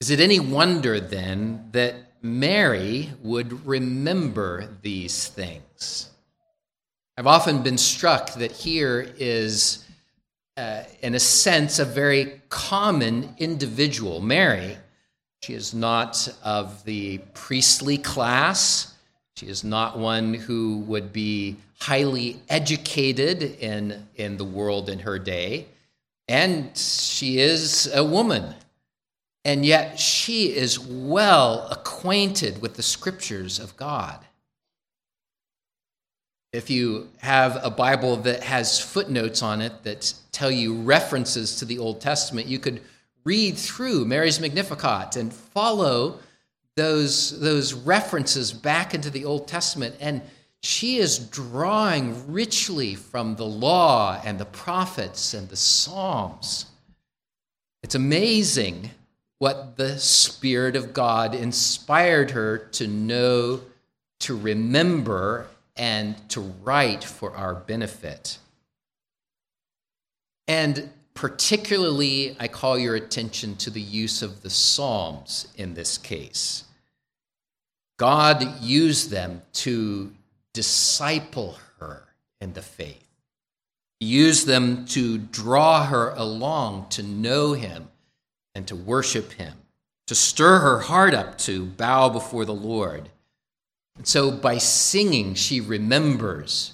Is 0.00 0.08
it 0.08 0.18
any 0.18 0.40
wonder 0.40 1.00
then 1.00 1.68
that 1.72 1.94
Mary 2.22 3.10
would 3.22 3.66
remember 3.66 4.70
these 4.80 5.28
things? 5.28 6.08
I've 7.18 7.26
often 7.26 7.62
been 7.62 7.76
struck 7.76 8.32
that 8.36 8.52
here 8.52 9.12
is, 9.18 9.84
uh, 10.58 10.82
in 11.02 11.14
a 11.14 11.20
sense, 11.20 11.78
a 11.78 11.84
very 11.84 12.40
common 12.48 13.32
individual. 13.38 14.20
Mary, 14.20 14.76
she 15.40 15.54
is 15.54 15.72
not 15.72 16.28
of 16.42 16.84
the 16.84 17.18
priestly 17.32 17.96
class. 17.96 18.92
She 19.36 19.46
is 19.46 19.62
not 19.62 19.98
one 19.98 20.34
who 20.34 20.78
would 20.78 21.12
be 21.12 21.58
highly 21.78 22.40
educated 22.48 23.42
in, 23.60 24.08
in 24.16 24.36
the 24.36 24.44
world 24.44 24.88
in 24.88 24.98
her 24.98 25.16
day, 25.16 25.66
and 26.26 26.76
she 26.76 27.38
is 27.38 27.88
a 27.94 28.02
woman. 28.02 28.52
And 29.44 29.64
yet 29.64 30.00
she 30.00 30.46
is 30.46 30.80
well 30.80 31.68
acquainted 31.70 32.60
with 32.60 32.74
the 32.74 32.82
scriptures 32.82 33.60
of 33.60 33.76
God. 33.76 34.18
If 36.52 36.70
you 36.70 37.08
have 37.18 37.58
a 37.62 37.70
Bible 37.70 38.16
that 38.18 38.42
has 38.42 38.80
footnotes 38.80 39.42
on 39.42 39.60
it 39.60 39.82
that 39.82 40.14
tell 40.32 40.50
you 40.50 40.80
references 40.80 41.56
to 41.56 41.64
the 41.64 41.78
Old 41.78 42.00
Testament, 42.00 42.46
you 42.46 42.58
could 42.58 42.80
read 43.24 43.58
through 43.58 44.06
Mary's 44.06 44.40
Magnificat 44.40 45.16
and 45.16 45.32
follow 45.32 46.20
those, 46.76 47.38
those 47.40 47.74
references 47.74 48.52
back 48.52 48.94
into 48.94 49.10
the 49.10 49.24
Old 49.24 49.46
Testament 49.46 49.94
and 50.00 50.22
she 50.60 50.96
is 50.96 51.18
drawing 51.18 52.32
richly 52.32 52.94
from 52.94 53.36
the 53.36 53.46
law 53.46 54.20
and 54.24 54.38
the 54.38 54.44
prophets 54.44 55.34
and 55.34 55.48
the 55.48 55.56
Psalms. 55.56 56.66
It's 57.82 57.94
amazing 57.94 58.90
what 59.38 59.76
the 59.76 59.98
Spirit 59.98 60.74
of 60.74 60.92
God 60.92 61.34
inspired 61.34 62.32
her 62.32 62.58
to 62.72 62.88
know, 62.88 63.60
to 64.20 64.36
remember, 64.36 65.46
and 65.78 66.28
to 66.30 66.40
write 66.40 67.04
for 67.04 67.34
our 67.36 67.54
benefit. 67.54 68.38
And 70.46 70.90
particularly, 71.14 72.36
I 72.38 72.48
call 72.48 72.78
your 72.78 72.94
attention 72.94 73.56
to 73.56 73.70
the 73.70 73.80
use 73.80 74.22
of 74.22 74.42
the 74.42 74.50
Psalms 74.50 75.48
in 75.56 75.74
this 75.74 75.96
case. 75.98 76.64
God 77.98 78.60
used 78.60 79.10
them 79.10 79.42
to 79.54 80.12
disciple 80.52 81.56
her 81.78 82.04
in 82.40 82.52
the 82.52 82.62
faith, 82.62 83.08
he 84.00 84.06
used 84.06 84.46
them 84.46 84.86
to 84.86 85.18
draw 85.18 85.86
her 85.86 86.10
along 86.10 86.88
to 86.90 87.02
know 87.02 87.54
Him 87.54 87.88
and 88.54 88.66
to 88.68 88.76
worship 88.76 89.32
Him, 89.32 89.54
to 90.06 90.14
stir 90.14 90.60
her 90.60 90.80
heart 90.80 91.14
up 91.14 91.38
to 91.38 91.66
bow 91.66 92.08
before 92.08 92.44
the 92.44 92.54
Lord. 92.54 93.10
So 94.04 94.30
by 94.30 94.58
singing, 94.58 95.34
she 95.34 95.60
remembers, 95.60 96.72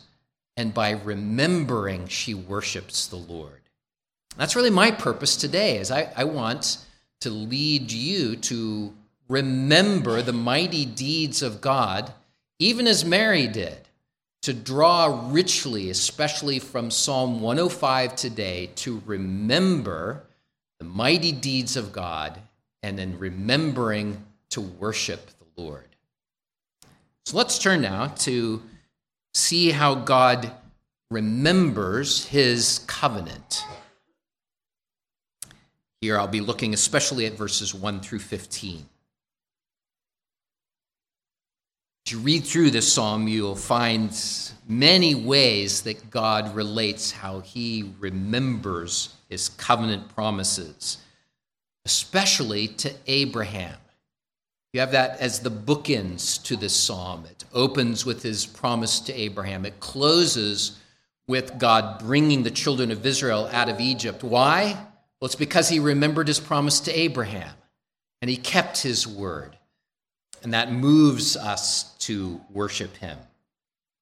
and 0.57 0.73
by 0.73 0.90
remembering, 0.90 2.07
she 2.09 2.35
worships 2.35 3.07
the 3.07 3.16
Lord. 3.16 3.61
That's 4.37 4.57
really 4.57 4.71
my 4.71 4.90
purpose 4.90 5.37
today, 5.37 5.78
is 5.78 5.90
I, 5.90 6.12
I 6.16 6.25
want 6.25 6.78
to 7.21 7.31
lead 7.31 7.90
you 7.90 8.37
to 8.37 8.93
remember 9.28 10.23
the 10.23 10.33
mighty 10.33 10.85
deeds 10.85 11.43
of 11.43 11.61
God, 11.61 12.12
even 12.59 12.87
as 12.87 13.04
Mary 13.04 13.47
did, 13.47 13.78
to 14.43 14.52
draw 14.52 15.28
richly, 15.31 15.88
especially 15.88 16.59
from 16.59 16.90
Psalm 16.90 17.40
105 17.40 18.14
today, 18.14 18.71
to 18.76 19.02
remember 19.07 20.25
the 20.78 20.85
mighty 20.85 21.33
deeds 21.33 21.76
of 21.76 21.93
God 21.93 22.38
and 22.83 23.00
in 23.00 23.19
remembering 23.19 24.23
to 24.50 24.61
worship 24.61 25.31
the 25.38 25.62
Lord. 25.62 25.94
So 27.26 27.38
let's 27.38 27.59
turn 27.59 27.81
now 27.81 28.09
to 28.09 28.62
see 29.33 29.71
how 29.71 29.95
God 29.95 30.52
remembers 31.11 32.26
his 32.26 32.81
covenant. 32.87 33.64
Here 36.02 36.19
I'll 36.19 36.28
be 36.28 36.43
looking 36.43 36.75
especially 36.75 37.25
at 37.25 37.33
verses 37.33 37.75
1 37.75 38.00
through 38.00 38.19
15. 38.19 38.87
As 42.07 42.12
you 42.12 42.19
read 42.19 42.45
through 42.45 42.71
this 42.71 42.93
psalm, 42.93 43.26
you'll 43.26 43.57
find 43.57 44.14
many 44.69 45.14
ways 45.14 45.81
that 45.83 46.11
God 46.11 46.54
relates 46.54 47.11
how 47.11 47.40
he 47.40 47.95
remembers 47.99 49.14
his 49.31 49.49
covenant 49.49 50.14
promises, 50.14 50.99
especially 51.87 52.69
to 52.69 52.93
Abraham. 53.07 53.78
You 54.75 54.81
have 54.81 54.90
that 54.90 55.21
as 55.21 55.38
the 55.38 55.52
bookends 55.52 56.43
to 56.47 56.57
this 56.57 56.75
psalm. 56.75 57.26
It 57.31 57.45
opens 57.54 58.04
with 58.04 58.25
his 58.25 58.45
promise 58.45 58.99
to 59.02 59.14
Abraham, 59.14 59.64
it 59.64 59.78
closes 59.78 60.81
with 61.28 61.61
God 61.61 62.00
bringing 62.00 62.43
the 62.43 62.50
children 62.50 62.90
of 62.90 63.07
Israel 63.07 63.49
out 63.52 63.69
of 63.69 63.81
Egypt. 63.81 64.25
Why? 64.25 64.73
Well, 64.73 65.26
it's 65.26 65.37
because 65.37 65.69
he 65.69 65.78
remembered 65.78 66.26
his 66.26 66.40
promise 66.40 66.81
to 66.81 66.93
Abraham 66.93 67.54
and 68.21 68.28
he 68.28 68.37
kept 68.37 68.83
his 68.83 69.07
word. 69.07 69.57
And 70.43 70.52
that 70.54 70.73
moves 70.73 71.37
us 71.37 71.95
to 72.00 72.40
worship 72.50 72.97
him. 72.97 73.16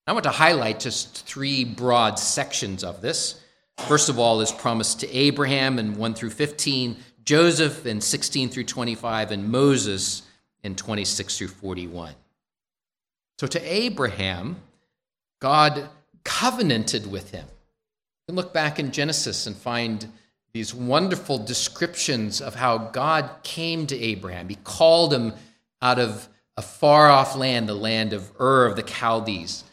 I 0.07 0.12
want 0.12 0.25
to 0.25 0.31
highlight 0.31 0.81
just 0.81 1.26
three 1.26 1.64
broad 1.64 2.19
sections 2.19 2.83
of 2.83 3.02
this. 3.02 3.38
First 3.87 4.09
of 4.09 4.19
all, 4.19 4.41
his 4.41 4.50
promise 4.50 4.95
to 4.97 5.14
Abraham 5.14 5.79
in 5.79 5.97
1 5.97 6.14
through 6.14 6.31
15, 6.31 6.97
Joseph 7.25 7.85
in 7.85 8.00
16 8.00 8.49
through 8.49 8.64
25, 8.64 9.33
and 9.33 9.50
Moses 9.50 10.23
in 10.62 10.75
26 10.75 11.38
through 11.38 11.49
41. 11.49 12.14
So 13.38 13.47
to 13.47 13.61
Abraham, 13.61 14.57
God 15.40 15.88
covenanted 16.25 17.11
with 17.11 17.31
him. 17.31 17.45
You 17.45 18.35
can 18.35 18.37
look 18.37 18.52
back 18.52 18.78
in 18.78 18.92
Genesis 18.92 19.47
and 19.47 19.57
find 19.57 20.07
these 20.52 20.75
wonderful 20.75 21.38
descriptions 21.38 22.40
of 22.40 22.54
how 22.54 22.78
God 22.78 23.28
came 23.42 23.87
to 23.87 23.99
Abraham. 23.99 24.49
He 24.49 24.57
called 24.57 25.12
him 25.12 25.33
out 25.81 25.99
of 25.99 26.28
a 26.57 26.62
far 26.62 27.09
off 27.09 27.35
land, 27.35 27.69
the 27.69 27.75
land 27.75 28.12
of 28.12 28.31
Ur 28.38 28.66
of 28.66 28.76
the 28.76 28.87
Chaldees, 28.87 29.64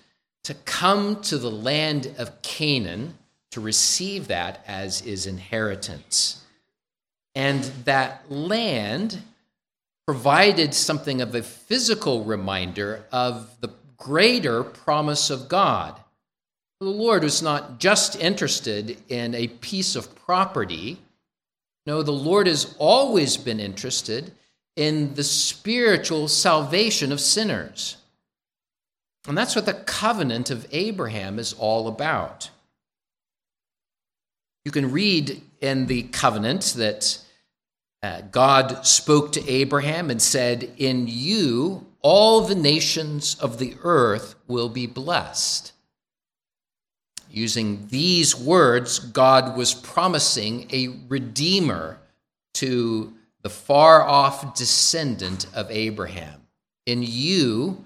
to 0.45 0.53
come 0.53 1.21
to 1.23 1.37
the 1.37 1.51
land 1.51 2.15
of 2.17 2.41
Canaan 2.41 3.15
to 3.51 3.59
receive 3.59 4.27
that 4.27 4.63
as 4.67 5.01
his 5.01 5.27
inheritance. 5.27 6.43
And 7.35 7.63
that 7.85 8.31
land 8.31 9.21
provided 10.09 10.73
something 10.73 11.21
of 11.21 11.35
a 11.35 11.43
physical 11.43 12.23
reminder 12.23 13.05
of 13.11 13.47
the 13.61 13.69
greater 13.95 14.63
promise 14.63 15.29
of 15.29 15.47
God 15.47 15.99
the 16.79 16.85
Lord 16.85 17.23
was 17.23 17.43
not 17.43 17.79
just 17.79 18.15
interested 18.15 18.97
in 19.07 19.35
a 19.35 19.49
piece 19.49 19.95
of 19.95 20.15
property. 20.15 20.97
No, 21.85 22.01
the 22.01 22.11
Lord 22.11 22.47
has 22.47 22.73
always 22.79 23.37
been 23.37 23.59
interested 23.59 24.31
in 24.75 25.13
the 25.13 25.23
spiritual 25.23 26.27
salvation 26.27 27.11
of 27.11 27.19
sinners. 27.19 27.97
And 29.27 29.37
that's 29.37 29.55
what 29.55 29.65
the 29.67 29.73
covenant 29.73 30.49
of 30.49 30.65
Abraham 30.71 31.37
is 31.37 31.53
all 31.53 31.87
about. 31.87 32.49
You 34.65 34.71
can 34.71 34.91
read 34.91 35.41
in 35.61 35.85
the 35.87 36.03
covenant 36.03 36.73
that 36.77 37.21
uh, 38.01 38.21
God 38.31 38.85
spoke 38.85 39.33
to 39.33 39.49
Abraham 39.49 40.09
and 40.09 40.21
said, 40.21 40.71
In 40.77 41.07
you 41.07 41.85
all 42.01 42.41
the 42.41 42.55
nations 42.55 43.35
of 43.35 43.59
the 43.59 43.75
earth 43.83 44.35
will 44.47 44.69
be 44.69 44.87
blessed. 44.87 45.73
Using 47.29 47.87
these 47.87 48.35
words, 48.35 48.99
God 48.99 49.57
was 49.57 49.73
promising 49.73 50.67
a 50.71 50.95
redeemer 51.07 51.99
to 52.55 53.13
the 53.41 53.49
far 53.49 54.01
off 54.01 54.55
descendant 54.55 55.45
of 55.53 55.69
Abraham. 55.69 56.41
In 56.85 57.03
you, 57.03 57.85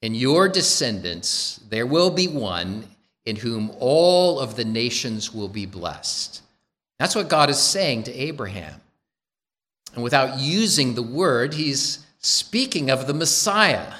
in 0.00 0.14
your 0.14 0.48
descendants, 0.48 1.60
there 1.68 1.86
will 1.86 2.10
be 2.10 2.28
one 2.28 2.84
in 3.24 3.36
whom 3.36 3.72
all 3.80 4.38
of 4.38 4.54
the 4.54 4.64
nations 4.64 5.32
will 5.32 5.48
be 5.48 5.66
blessed. 5.66 6.42
That's 6.98 7.14
what 7.14 7.28
God 7.28 7.50
is 7.50 7.58
saying 7.58 8.04
to 8.04 8.12
Abraham. 8.14 8.80
And 9.94 10.02
without 10.02 10.38
using 10.38 10.94
the 10.94 11.02
word, 11.02 11.54
he's 11.54 12.04
speaking 12.18 12.90
of 12.90 13.06
the 13.06 13.14
Messiah. 13.14 13.92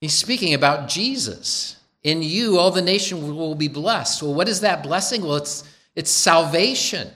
He's 0.00 0.14
speaking 0.14 0.54
about 0.54 0.88
Jesus. 0.88 1.76
In 2.02 2.22
you, 2.22 2.58
all 2.58 2.70
the 2.70 2.82
nation 2.82 3.36
will 3.36 3.54
be 3.54 3.68
blessed. 3.68 4.22
Well, 4.22 4.34
what 4.34 4.48
is 4.48 4.60
that 4.60 4.82
blessing? 4.82 5.22
Well, 5.22 5.36
it's, 5.36 5.64
it's 5.94 6.10
salvation, 6.10 7.10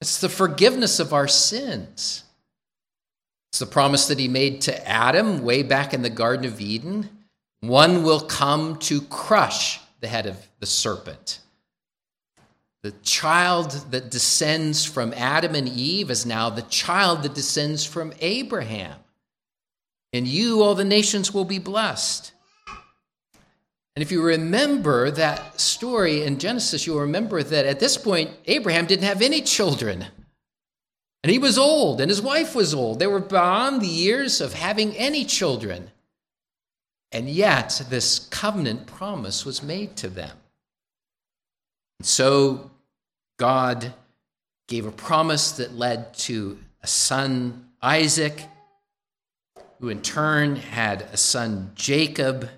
it's 0.00 0.20
the 0.20 0.28
forgiveness 0.28 1.00
of 1.00 1.12
our 1.12 1.28
sins. 1.28 2.24
It's 3.50 3.60
the 3.60 3.66
promise 3.66 4.08
that 4.08 4.18
he 4.18 4.26
made 4.26 4.62
to 4.62 4.88
Adam 4.88 5.44
way 5.44 5.62
back 5.62 5.94
in 5.94 6.02
the 6.02 6.10
Garden 6.10 6.44
of 6.44 6.60
Eden. 6.60 7.08
One 7.60 8.02
will 8.02 8.20
come 8.20 8.78
to 8.80 9.00
crush 9.00 9.80
the 10.00 10.08
head 10.08 10.26
of 10.26 10.36
the 10.58 10.66
serpent. 10.66 11.38
The 12.84 12.92
child 13.02 13.70
that 13.92 14.10
descends 14.10 14.84
from 14.84 15.14
Adam 15.14 15.54
and 15.54 15.66
Eve 15.66 16.10
is 16.10 16.26
now 16.26 16.50
the 16.50 16.60
child 16.60 17.22
that 17.22 17.32
descends 17.32 17.82
from 17.82 18.12
Abraham. 18.20 18.98
In 20.12 20.26
you, 20.26 20.62
all 20.62 20.74
the 20.74 20.84
nations 20.84 21.32
will 21.32 21.46
be 21.46 21.58
blessed. 21.58 22.32
And 23.96 24.02
if 24.02 24.12
you 24.12 24.22
remember 24.22 25.10
that 25.12 25.58
story 25.58 26.24
in 26.24 26.38
Genesis, 26.38 26.86
you'll 26.86 27.00
remember 27.00 27.42
that 27.42 27.64
at 27.64 27.80
this 27.80 27.96
point, 27.96 28.32
Abraham 28.44 28.84
didn't 28.84 29.06
have 29.06 29.22
any 29.22 29.40
children. 29.40 30.04
And 31.22 31.30
he 31.30 31.38
was 31.38 31.56
old, 31.56 32.02
and 32.02 32.10
his 32.10 32.20
wife 32.20 32.54
was 32.54 32.74
old. 32.74 32.98
They 32.98 33.06
were 33.06 33.18
beyond 33.18 33.80
the 33.80 33.86
years 33.86 34.42
of 34.42 34.52
having 34.52 34.94
any 34.98 35.24
children. 35.24 35.90
And 37.12 37.30
yet, 37.30 37.80
this 37.88 38.18
covenant 38.18 38.84
promise 38.84 39.46
was 39.46 39.62
made 39.62 39.96
to 39.96 40.10
them. 40.10 40.36
And 41.98 42.06
so, 42.06 42.72
God 43.36 43.92
gave 44.68 44.86
a 44.86 44.92
promise 44.92 45.52
that 45.52 45.74
led 45.74 46.14
to 46.14 46.58
a 46.82 46.86
son, 46.86 47.68
Isaac, 47.82 48.42
who 49.80 49.88
in 49.88 50.02
turn 50.02 50.56
had 50.56 51.02
a 51.02 51.16
son, 51.16 51.72
Jacob. 51.74 52.48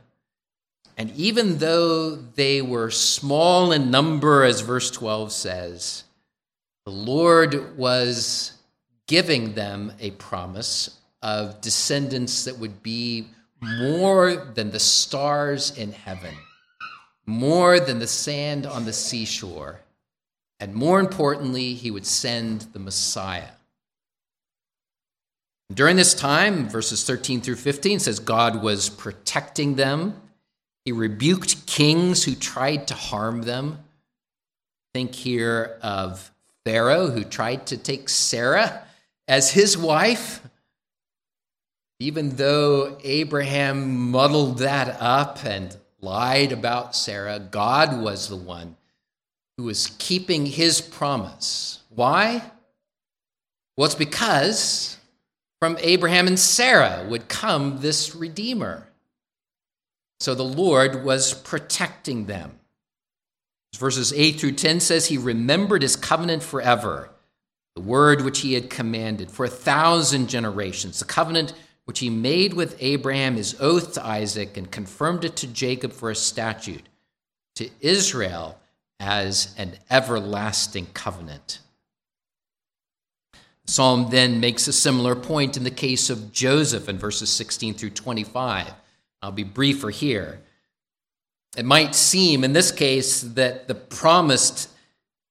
And 0.97 1.11
even 1.13 1.59
though 1.59 2.15
they 2.15 2.63
were 2.63 2.91
small 2.91 3.73
in 3.73 3.91
number, 3.91 4.45
as 4.45 4.61
verse 4.61 4.91
12 4.91 5.33
says, 5.33 6.05
the 6.85 6.93
Lord 6.93 7.77
was 7.77 8.53
giving 9.07 9.55
them 9.55 9.93
a 10.01 10.13
promise 10.13 10.99
of 11.23 11.61
descendants 11.61 12.45
that 12.45 12.59
would 12.59 12.83
be 12.83 13.29
more 13.61 14.37
than 14.37 14.71
the 14.71 14.81
stars 14.81 15.77
in 15.77 15.93
heaven, 15.93 16.35
more 17.27 17.81
than 17.81 17.99
the 17.99 18.07
sand 18.07 18.67
on 18.67 18.85
the 18.85 18.93
seashore, 18.93 19.81
and 20.59 20.75
more 20.75 21.01
importantly, 21.01 21.75
he 21.75 21.91
would 21.91 22.07
send 22.07 22.63
the 22.73 22.79
Messiah. 22.79 23.51
During 25.73 25.97
this 25.97 26.15
time, 26.15 26.69
verses 26.69 27.05
13 27.05 27.41
through 27.41 27.57
15 27.57 27.99
says 27.99 28.21
God 28.21 28.63
was 28.63 28.89
protecting 28.89 29.75
them. 29.75 30.15
He 30.85 30.93
rebuked 30.93 31.67
kings 31.67 32.25
who 32.25 32.35
tried 32.35 32.89
to 32.89 32.95
harm 32.95 33.43
them. 33.43 33.81
Think 34.95 35.15
here 35.15 35.79
of 35.83 36.31
Pharaoh 36.65 37.11
who 37.11 37.25
tried 37.25 37.67
to 37.67 37.77
take 37.77 38.09
Sarah 38.09 38.85
as 39.29 39.51
his 39.51 39.77
wife. 39.77 40.41
Even 41.99 42.37
though 42.37 42.99
Abraham 43.03 44.11
muddled 44.11 44.59
that 44.59 44.97
up 45.01 45.45
and 45.45 45.77
lied 46.01 46.53
about 46.53 46.95
Sarah, 46.95 47.41
God 47.41 48.01
was 48.01 48.29
the 48.29 48.37
one 48.37 48.77
who 49.57 49.65
was 49.65 49.95
keeping 49.99 50.47
his 50.47 50.81
promise. 50.81 51.81
Why? 51.91 52.43
Well, 53.77 53.87
it's 53.87 53.95
because 53.95 54.99
from 55.61 55.79
Abraham 55.81 56.27
and 56.27 56.39
Sarah 56.39 57.07
would 57.09 57.29
come 57.29 57.81
this 57.81 58.15
Redeemer. 58.15 58.87
So 60.21 60.35
the 60.35 60.45
Lord 60.45 61.05
was 61.05 61.35
protecting 61.35 62.27
them. 62.27 62.59
Verses 63.77 64.13
8 64.15 64.41
through 64.41 64.53
10 64.53 64.81
says, 64.81 65.07
He 65.07 65.19
remembered 65.19 65.83
his 65.83 65.97
covenant 65.97 66.43
forever, 66.43 67.11
the 67.75 67.83
word 67.83 68.23
which 68.23 68.41
he 68.41 68.55
had 68.55 68.71
commanded 68.71 69.31
for 69.31 69.45
a 69.45 69.51
thousand 69.51 70.29
generations, 70.29 70.99
the 70.99 71.05
covenant 71.05 71.53
which 71.85 71.99
he 71.99 72.09
made 72.09 72.55
with 72.55 72.77
Abraham, 72.81 73.37
his 73.37 73.55
oath 73.61 73.93
to 73.95 74.05
Isaac, 74.05 74.57
and 74.57 74.71
confirmed 74.71 75.25
it 75.25 75.37
to 75.37 75.47
Jacob 75.47 75.93
for 75.93 76.11
a 76.11 76.15
statute, 76.17 76.89
to 77.57 77.69
Israel 77.81 78.59
as 79.01 79.55
an 79.59 79.75
everlasting 79.91 80.87
covenant. 80.95 81.61
Psalm 83.67 84.09
then 84.11 84.39
makes 84.39 84.69
a 84.69 84.73
similar 84.73 85.17
point 85.17 85.57
in 85.57 85.65
the 85.65 85.71
case 85.71 86.09
of 86.09 86.33
Joseph 86.33 86.89
in 86.89 86.99
verses 86.99 87.31
16 87.31 87.75
through 87.75 87.91
25. 87.91 88.73
I'll 89.23 89.33
be 89.33 89.43
briefer 89.43 89.91
here. 89.91 90.41
It 91.57 91.65
might 91.65 91.95
seem 91.95 92.45
in 92.45 92.53
this 92.53 92.71
case 92.71 93.23
that 93.23 93.67
the 93.67 93.75
promised 93.75 94.69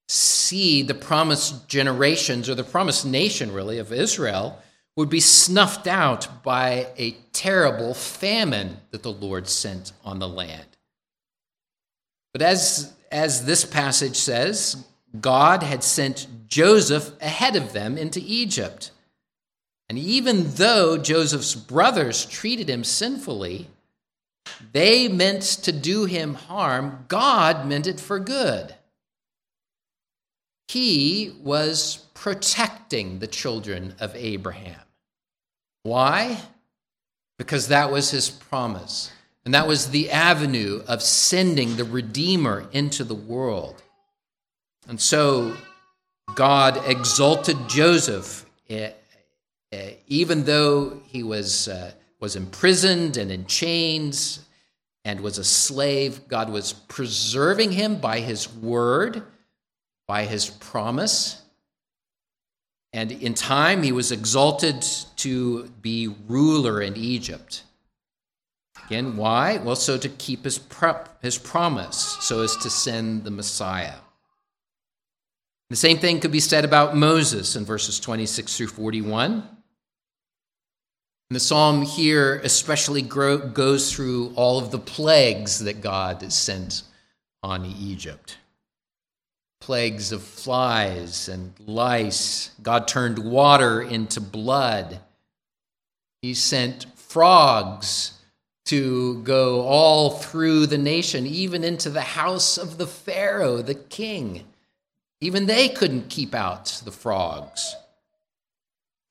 seed, 0.08 0.88
the 0.88 0.94
promised 0.94 1.68
generations, 1.68 2.48
or 2.48 2.54
the 2.54 2.64
promised 2.64 3.06
nation, 3.06 3.52
really, 3.52 3.78
of 3.78 3.92
Israel, 3.92 4.60
would 4.96 5.08
be 5.08 5.20
snuffed 5.20 5.86
out 5.86 6.42
by 6.42 6.88
a 6.96 7.12
terrible 7.32 7.94
famine 7.94 8.78
that 8.90 9.02
the 9.02 9.12
Lord 9.12 9.48
sent 9.48 9.92
on 10.04 10.18
the 10.18 10.28
land. 10.28 10.66
But 12.32 12.42
as, 12.42 12.92
as 13.10 13.44
this 13.44 13.64
passage 13.64 14.16
says, 14.16 14.84
God 15.20 15.62
had 15.62 15.82
sent 15.82 16.26
Joseph 16.48 17.12
ahead 17.20 17.56
of 17.56 17.72
them 17.72 17.96
into 17.96 18.20
Egypt. 18.24 18.90
And 19.88 19.98
even 19.98 20.54
though 20.54 20.98
Joseph's 20.98 21.54
brothers 21.54 22.26
treated 22.26 22.68
him 22.68 22.84
sinfully, 22.84 23.68
they 24.72 25.08
meant 25.08 25.42
to 25.42 25.72
do 25.72 26.04
him 26.04 26.34
harm, 26.34 27.04
God 27.08 27.66
meant 27.66 27.86
it 27.86 28.00
for 28.00 28.18
good. 28.18 28.74
He 30.68 31.36
was 31.42 31.98
protecting 32.14 33.18
the 33.18 33.26
children 33.26 33.94
of 34.00 34.14
Abraham. 34.16 34.80
Why? 35.84 36.38
Because 37.38 37.68
that 37.68 37.92
was 37.92 38.10
his 38.10 38.28
promise. 38.28 39.12
And 39.46 39.54
that 39.54 39.68
was 39.68 39.90
the 39.90 40.10
avenue 40.10 40.82
of 40.88 41.00
sending 41.00 41.76
the 41.76 41.84
Redeemer 41.84 42.66
into 42.72 43.04
the 43.04 43.14
world. 43.14 43.80
And 44.88 45.00
so 45.00 45.56
God 46.34 46.82
exalted 46.84 47.56
Joseph, 47.68 48.44
eh, 48.68 48.90
eh, 49.70 49.92
even 50.08 50.46
though 50.46 51.00
he 51.06 51.22
was, 51.22 51.68
uh, 51.68 51.92
was 52.18 52.34
imprisoned 52.34 53.16
and 53.18 53.30
in 53.30 53.46
chains 53.46 54.40
and 55.04 55.20
was 55.20 55.38
a 55.38 55.44
slave. 55.44 56.26
God 56.26 56.50
was 56.50 56.72
preserving 56.72 57.70
him 57.70 58.00
by 58.00 58.18
his 58.18 58.52
word, 58.52 59.22
by 60.08 60.24
his 60.24 60.50
promise. 60.50 61.40
And 62.92 63.12
in 63.12 63.34
time, 63.34 63.84
he 63.84 63.92
was 63.92 64.10
exalted 64.10 64.84
to 65.18 65.68
be 65.80 66.08
ruler 66.26 66.82
in 66.82 66.96
Egypt. 66.96 67.62
Again, 68.86 69.16
why? 69.16 69.58
Well, 69.58 69.76
so 69.76 69.98
to 69.98 70.08
keep 70.08 70.44
his, 70.44 70.58
prep, 70.58 71.22
his 71.22 71.38
promise, 71.38 72.18
so 72.20 72.42
as 72.42 72.56
to 72.58 72.70
send 72.70 73.24
the 73.24 73.30
Messiah. 73.30 73.96
The 75.70 75.76
same 75.76 75.98
thing 75.98 76.20
could 76.20 76.30
be 76.30 76.40
said 76.40 76.64
about 76.64 76.96
Moses 76.96 77.56
in 77.56 77.64
verses 77.64 77.98
26 77.98 78.56
through 78.56 78.68
41. 78.68 79.32
And 79.32 81.34
the 81.34 81.40
psalm 81.40 81.82
here 81.82 82.40
especially 82.44 83.02
grow, 83.02 83.38
goes 83.38 83.92
through 83.92 84.32
all 84.36 84.60
of 84.60 84.70
the 84.70 84.78
plagues 84.78 85.64
that 85.64 85.80
God 85.80 86.32
sent 86.32 86.84
on 87.42 87.66
Egypt 87.66 88.38
plagues 89.66 90.12
of 90.12 90.22
flies 90.22 91.28
and 91.28 91.52
lice. 91.66 92.52
God 92.62 92.86
turned 92.86 93.18
water 93.18 93.82
into 93.82 94.20
blood. 94.20 95.00
He 96.22 96.34
sent 96.34 96.86
frogs 96.94 98.15
to 98.66 99.22
go 99.22 99.62
all 99.62 100.10
through 100.10 100.66
the 100.66 100.78
nation, 100.78 101.26
even 101.26 101.64
into 101.64 101.88
the 101.88 102.00
house 102.00 102.58
of 102.58 102.78
the 102.78 102.86
Pharaoh, 102.86 103.62
the 103.62 103.74
king. 103.74 104.44
Even 105.20 105.46
they 105.46 105.68
couldn't 105.68 106.10
keep 106.10 106.34
out 106.34 106.82
the 106.84 106.92
frogs. 106.92 107.74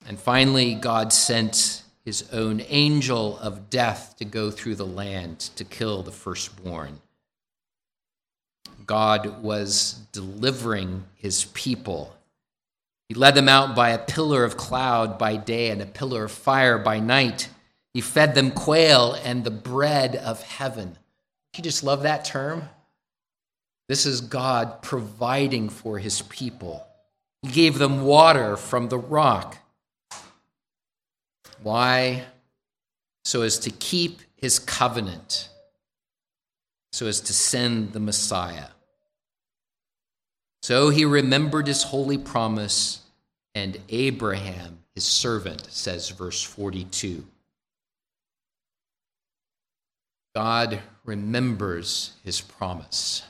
And 0.07 0.19
finally, 0.19 0.75
God 0.75 1.11
sent 1.11 1.83
his 2.03 2.29
own 2.31 2.61
angel 2.67 3.39
of 3.39 3.69
death 3.69 4.15
to 4.19 4.25
go 4.25 4.51
through 4.51 4.75
the 4.75 4.85
land 4.85 5.39
to 5.55 5.63
kill 5.63 6.03
the 6.03 6.11
firstborn. 6.11 7.01
God 8.85 9.41
was 9.41 9.93
delivering 10.11 11.05
his 11.15 11.45
people. 11.45 12.15
He 13.09 13.15
led 13.15 13.33
them 13.33 13.49
out 13.49 13.75
by 13.75 13.89
a 13.89 13.97
pillar 13.97 14.43
of 14.43 14.57
cloud 14.57 15.17
by 15.17 15.37
day 15.37 15.71
and 15.71 15.81
a 15.81 15.87
pillar 15.87 16.25
of 16.25 16.31
fire 16.31 16.77
by 16.77 16.99
night. 16.99 17.49
He 17.95 18.01
fed 18.01 18.35
them 18.35 18.51
quail 18.51 19.13
and 19.23 19.45
the 19.45 19.51
bread 19.51 20.17
of 20.17 20.43
heaven. 20.43 20.97
You 21.55 21.63
just 21.63 21.81
love 21.81 22.03
that 22.03 22.25
term? 22.25 22.67
This 23.87 24.05
is 24.05 24.19
God 24.19 24.81
providing 24.81 25.69
for 25.69 25.97
his 25.97 26.21
people. 26.23 26.85
He 27.41 27.51
gave 27.51 27.77
them 27.77 28.03
water 28.03 28.57
from 28.57 28.89
the 28.89 28.97
rock. 28.97 29.59
Why? 31.63 32.25
So 33.23 33.43
as 33.43 33.59
to 33.59 33.69
keep 33.69 34.19
his 34.35 34.59
covenant, 34.59 35.47
so 36.91 37.07
as 37.07 37.21
to 37.21 37.33
send 37.33 37.93
the 37.93 38.01
Messiah. 38.01 38.71
So 40.63 40.89
he 40.89 41.05
remembered 41.05 41.67
his 41.67 41.83
holy 41.83 42.17
promise, 42.17 43.03
and 43.53 43.77
Abraham, 43.87 44.79
his 44.95 45.05
servant, 45.05 45.65
says 45.71 46.09
verse 46.09 46.43
42. 46.43 47.25
God 50.35 50.81
remembers 51.05 52.11
his 52.25 52.41
promise. 52.41 53.23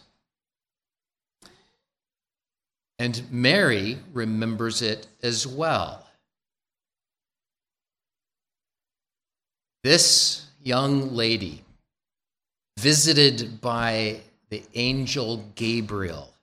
And 2.97 3.31
Mary 3.31 3.99
remembers 4.11 4.81
it 4.81 5.05
as 5.21 5.45
well. 5.45 6.07
This 9.83 10.47
young 10.63 11.13
lady, 11.13 11.63
visited 12.79 13.61
by 13.61 14.21
the 14.49 14.63
angel 14.73 15.45
Gabriel, 15.53 16.33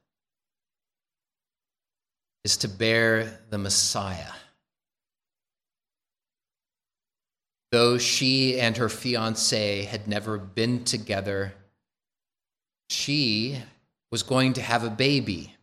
is 2.45 2.57
to 2.59 2.69
bear 2.69 3.41
the 3.51 3.59
Messiah. 3.59 4.31
Though 7.73 7.97
she 7.97 8.61
and 8.61 8.77
her 8.77 8.91
fiance 8.91 9.85
had 9.85 10.07
never 10.07 10.37
been 10.37 10.85
together, 10.85 11.55
she 12.91 13.59
was 14.11 14.23
going 14.23 14.53
to 14.53 14.63
have 14.63 14.85
a 14.85 14.91
baby. 14.91 15.57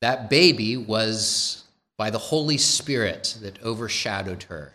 That 0.00 0.30
baby 0.30 0.78
was 0.78 1.64
by 1.98 2.08
the 2.08 2.18
Holy 2.18 2.56
Spirit 2.56 3.36
that 3.42 3.62
overshadowed 3.62 4.44
her, 4.44 4.72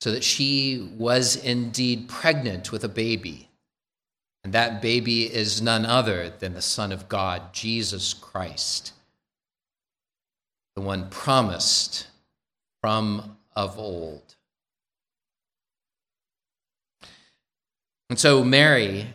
so 0.00 0.12
that 0.12 0.24
she 0.24 0.88
was 0.96 1.36
indeed 1.36 2.08
pregnant 2.08 2.72
with 2.72 2.82
a 2.82 2.88
baby. 2.88 3.50
And 4.44 4.54
that 4.54 4.80
baby 4.80 5.24
is 5.24 5.60
none 5.60 5.84
other 5.84 6.30
than 6.30 6.54
the 6.54 6.62
Son 6.62 6.90
of 6.90 7.06
God, 7.06 7.52
Jesus 7.52 8.14
Christ, 8.14 8.94
the 10.74 10.80
one 10.80 11.10
promised 11.10 12.06
from 12.80 13.36
of 13.54 13.78
old. 13.78 14.36
And 18.08 18.18
so 18.18 18.42
Mary 18.42 19.06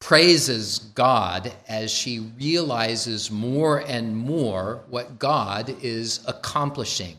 praises 0.00 0.78
God 0.78 1.52
as 1.68 1.90
she 1.90 2.18
realizes 2.18 3.30
more 3.30 3.78
and 3.78 4.16
more 4.16 4.82
what 4.88 5.18
God 5.18 5.76
is 5.82 6.20
accomplishing. 6.26 7.16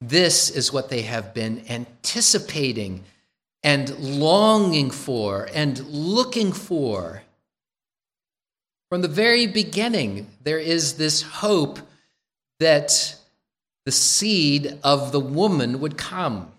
This 0.00 0.50
is 0.50 0.72
what 0.72 0.88
they 0.88 1.02
have 1.02 1.34
been 1.34 1.64
anticipating 1.68 3.04
and 3.62 3.98
longing 3.98 4.90
for 4.90 5.48
and 5.54 5.78
looking 5.86 6.52
for. 6.52 7.22
From 8.90 9.02
the 9.02 9.08
very 9.08 9.46
beginning, 9.46 10.28
there 10.42 10.58
is 10.58 10.94
this 10.94 11.22
hope 11.22 11.78
that 12.60 13.16
the 13.84 13.92
seed 13.92 14.78
of 14.82 15.12
the 15.12 15.20
woman 15.20 15.80
would 15.80 15.98
come. 15.98 16.53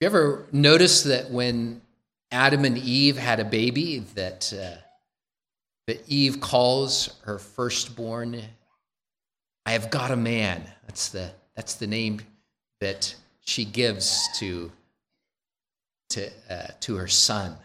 You 0.00 0.06
ever 0.06 0.44
notice 0.52 1.04
that 1.04 1.30
when 1.30 1.80
Adam 2.30 2.66
and 2.66 2.76
Eve 2.76 3.16
had 3.16 3.40
a 3.40 3.46
baby, 3.46 4.00
that, 4.14 4.52
uh, 4.52 4.76
that 5.86 6.06
Eve 6.06 6.38
calls 6.38 7.18
her 7.24 7.38
firstborn, 7.38 8.42
I 9.64 9.72
have 9.72 9.90
got 9.90 10.10
a 10.10 10.16
man. 10.16 10.70
That's 10.86 11.08
the, 11.08 11.30
that's 11.54 11.76
the 11.76 11.86
name 11.86 12.20
that 12.82 13.14
she 13.40 13.64
gives 13.64 14.28
to, 14.38 14.70
to, 16.10 16.30
uh, 16.50 16.66
to 16.80 16.96
her 16.96 17.08
son. 17.08 17.56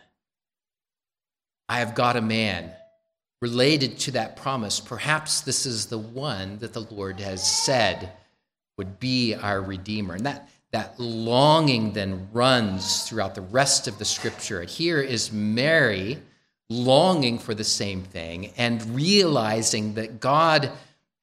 I 1.67 1.79
have 1.79 1.95
got 1.95 2.15
a 2.15 2.21
man. 2.21 2.71
Related 3.41 3.97
to 3.99 4.11
that 4.11 4.37
promise, 4.37 4.79
perhaps 4.79 5.41
this 5.41 5.65
is 5.65 5.87
the 5.87 5.97
one 5.97 6.59
that 6.59 6.71
the 6.71 6.87
Lord 6.91 7.19
has 7.19 7.65
said 7.65 8.13
would 8.77 8.99
be 8.99 9.33
our 9.35 9.61
Redeemer. 9.61 10.13
And 10.13 10.27
that, 10.27 10.47
that 10.71 10.99
longing 10.99 11.93
then 11.93 12.29
runs 12.31 13.03
throughout 13.03 13.35
the 13.35 13.41
rest 13.41 13.87
of 13.87 13.97
the 13.97 14.05
scripture. 14.05 14.63
Here 14.63 15.01
is 15.01 15.31
Mary 15.31 16.17
longing 16.69 17.39
for 17.39 17.53
the 17.53 17.63
same 17.63 18.03
thing 18.03 18.53
and 18.57 18.95
realizing 18.95 19.95
that 19.95 20.19
God 20.19 20.71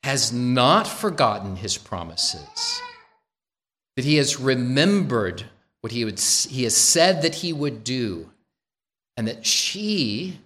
has 0.02 0.32
not 0.32 0.86
forgotten 0.86 1.56
his 1.56 1.78
promises 1.78 2.82
that 3.98 4.04
he 4.04 4.14
has 4.14 4.38
remembered 4.38 5.42
what 5.80 5.92
he, 5.92 6.04
would, 6.04 6.20
he 6.20 6.62
has 6.62 6.76
said 6.76 7.20
that 7.22 7.34
he 7.34 7.52
would 7.52 7.82
do, 7.82 8.30
and 9.16 9.26
that 9.26 9.44
she, 9.44 10.38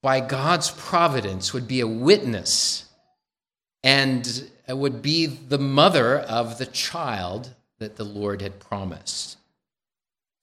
by 0.00 0.18
God's 0.18 0.70
providence, 0.70 1.52
would 1.52 1.68
be 1.68 1.80
a 1.80 1.86
witness 1.86 2.86
and 3.84 4.50
would 4.66 5.02
be 5.02 5.26
the 5.26 5.58
mother 5.58 6.20
of 6.20 6.56
the 6.56 6.64
child 6.64 7.54
that 7.82 7.96
the 7.96 8.04
Lord 8.04 8.40
had 8.40 8.60
promised. 8.60 9.38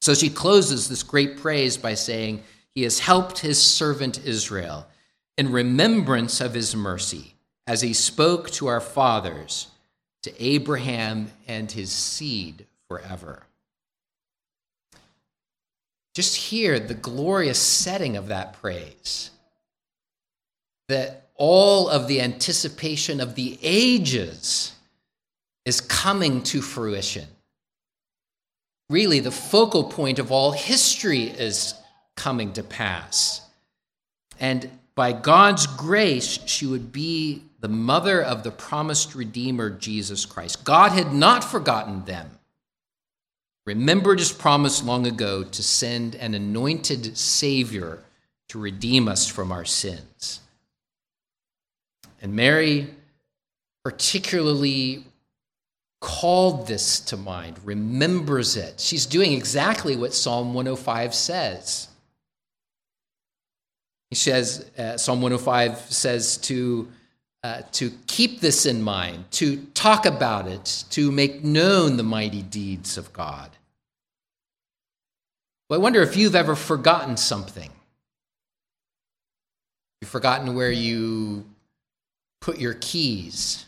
So 0.02 0.14
she 0.14 0.30
closes 0.30 0.88
this 0.88 1.04
great 1.04 1.38
praise 1.38 1.78
by 1.78 1.94
saying, 1.94 2.44
He 2.76 2.84
has 2.84 3.00
helped 3.00 3.40
his 3.40 3.62
servant 3.62 4.26
Israel 4.26 4.88
in 5.38 5.52
remembrance 5.52 6.42
of 6.42 6.54
his 6.54 6.76
mercy, 6.76 7.36
as 7.66 7.82
he 7.82 7.94
spoke 7.94 8.50
to 8.52 8.68
our 8.68 8.82
fathers 8.82 9.68
to 10.24 10.44
Abraham 10.44 11.32
and 11.48 11.72
his 11.72 11.92
seed 11.92 12.66
forever. 12.88 13.44
Just 16.14 16.36
hear 16.36 16.80
the 16.80 16.94
glorious 16.94 17.60
setting 17.60 18.18
of 18.18 18.28
that 18.28 18.54
praise. 18.62 19.32
That 20.90 21.30
all 21.36 21.88
of 21.88 22.08
the 22.08 22.22
anticipation 22.22 23.22
of 23.22 23.36
the 23.36 23.58
ages 23.62 24.74
is 25.70 25.82
coming 25.82 26.42
to 26.42 26.64
fruition. 26.64 27.28
Really, 28.90 29.20
the 29.20 29.30
focal 29.30 29.84
point 29.84 30.18
of 30.18 30.32
all 30.32 30.52
history 30.52 31.26
is 31.26 31.76
coming 32.16 32.52
to 32.54 32.64
pass. 32.64 33.42
And 34.40 34.68
by 34.96 35.14
God's 35.14 35.68
grace, 35.68 36.40
she 36.48 36.66
would 36.66 36.92
be 36.92 37.44
the 37.60 37.68
mother 37.68 38.20
of 38.20 38.42
the 38.42 38.50
promised 38.50 39.14
Redeemer, 39.14 39.70
Jesus 39.70 40.26
Christ. 40.26 40.66
God 40.66 40.92
had 40.92 41.14
not 41.14 41.44
forgotten 41.44 42.04
them, 42.06 42.32
remembered 43.68 44.18
his 44.18 44.32
promise 44.32 44.84
long 44.84 45.06
ago 45.06 45.44
to 45.44 45.62
send 45.62 46.16
an 46.16 46.34
anointed 46.34 47.16
Savior 47.16 48.00
to 48.48 48.58
redeem 48.60 49.08
us 49.08 49.28
from 49.28 49.52
our 49.52 49.66
sins. 49.66 50.40
And 52.24 52.34
Mary 52.34 52.90
particularly 53.84 55.04
called 56.02 56.68
this 56.68 57.00
to 57.02 57.18
mind, 57.18 57.58
remembers 57.64 58.56
it. 58.56 58.80
She's 58.80 59.06
doing 59.06 59.34
exactly 59.34 59.96
what 59.96 60.14
Psalm 60.14 60.54
105 60.54 61.14
says. 61.14 61.88
He 64.10 64.16
says, 64.16 64.70
uh, 64.78 64.98
Psalm 64.98 65.22
105 65.22 65.78
says 65.78 66.38
to 66.38 66.88
uh, 67.42 67.62
to 67.72 67.90
keep 68.08 68.42
this 68.42 68.66
in 68.66 68.82
mind, 68.82 69.24
to 69.32 69.66
talk 69.74 70.06
about 70.06 70.48
it, 70.48 70.84
to 70.90 71.10
make 71.10 71.42
known 71.42 71.96
the 71.96 72.04
mighty 72.04 72.42
deeds 72.42 72.98
of 72.98 73.14
God. 73.14 73.50
Well, 75.70 75.80
I 75.80 75.84
wonder 75.84 76.02
if 76.02 76.18
you've 76.18 76.36
ever 76.36 76.56
forgotten 76.56 77.16
something. 77.16 77.70
You've 80.02 80.10
forgotten 80.10 80.54
where 80.56 80.72
you 80.72 81.46
put 82.42 82.60
your 82.60 82.74
keys. 82.74 83.66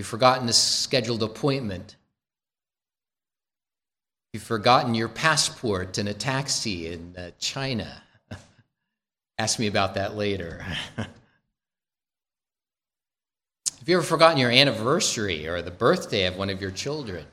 You've 0.00 0.06
forgotten 0.06 0.48
a 0.48 0.52
scheduled 0.54 1.22
appointment. 1.22 1.96
You've 4.32 4.42
forgotten 4.42 4.94
your 4.94 5.10
passport 5.10 5.98
in 5.98 6.08
a 6.08 6.14
taxi 6.14 6.90
in 6.90 7.14
uh, 7.18 7.32
China. 7.38 8.02
Ask 9.38 9.58
me 9.58 9.66
about 9.66 9.96
that 9.96 10.16
later. 10.16 10.64
Have 10.96 11.10
you 13.84 13.98
ever 13.98 14.02
forgotten 14.02 14.38
your 14.38 14.50
anniversary 14.50 15.46
or 15.46 15.60
the 15.60 15.70
birthday 15.70 16.24
of 16.24 16.38
one 16.38 16.48
of 16.48 16.62
your 16.62 16.70
children? 16.70 17.26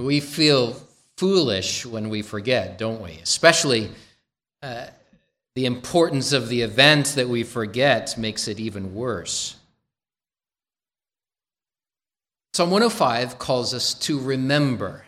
We 0.00 0.18
feel 0.18 0.82
foolish 1.16 1.86
when 1.86 2.08
we 2.08 2.22
forget, 2.22 2.76
don't 2.76 3.00
we? 3.00 3.20
Especially 3.22 3.88
uh, 4.64 4.86
the 5.54 5.66
importance 5.66 6.32
of 6.32 6.48
the 6.48 6.62
event 6.62 7.14
that 7.14 7.28
we 7.28 7.44
forget 7.44 8.18
makes 8.18 8.48
it 8.48 8.58
even 8.58 8.96
worse. 8.96 9.58
Psalm 12.54 12.70
105 12.70 13.38
calls 13.38 13.72
us 13.72 13.94
to 13.94 14.20
remember. 14.20 15.04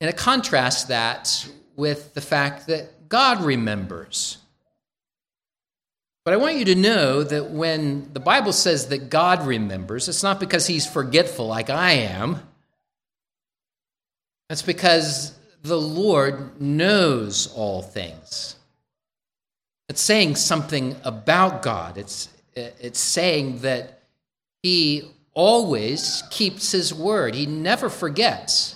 And 0.00 0.08
it 0.08 0.16
contrasts 0.16 0.84
that 0.84 1.46
with 1.76 2.14
the 2.14 2.20
fact 2.20 2.66
that 2.68 3.08
God 3.08 3.42
remembers. 3.42 4.38
But 6.24 6.34
I 6.34 6.38
want 6.38 6.56
you 6.56 6.64
to 6.66 6.74
know 6.74 7.22
that 7.22 7.50
when 7.50 8.12
the 8.12 8.20
Bible 8.20 8.52
says 8.52 8.88
that 8.88 9.10
God 9.10 9.46
remembers, 9.46 10.08
it's 10.08 10.22
not 10.22 10.40
because 10.40 10.66
he's 10.66 10.86
forgetful 10.86 11.46
like 11.46 11.70
I 11.70 11.92
am. 11.92 12.40
That's 14.48 14.62
because 14.62 15.38
the 15.62 15.80
Lord 15.80 16.60
knows 16.60 17.52
all 17.54 17.82
things. 17.82 18.56
It's 19.88 20.00
saying 20.00 20.36
something 20.36 20.96
about 21.04 21.62
God. 21.62 21.98
It's, 21.98 22.28
it's 22.54 23.00
saying 23.00 23.60
that 23.60 24.02
he 24.62 25.10
always 25.38 26.24
keeps 26.30 26.72
his 26.72 26.92
word, 26.92 27.32
he 27.32 27.46
never 27.46 27.88
forgets. 27.88 28.74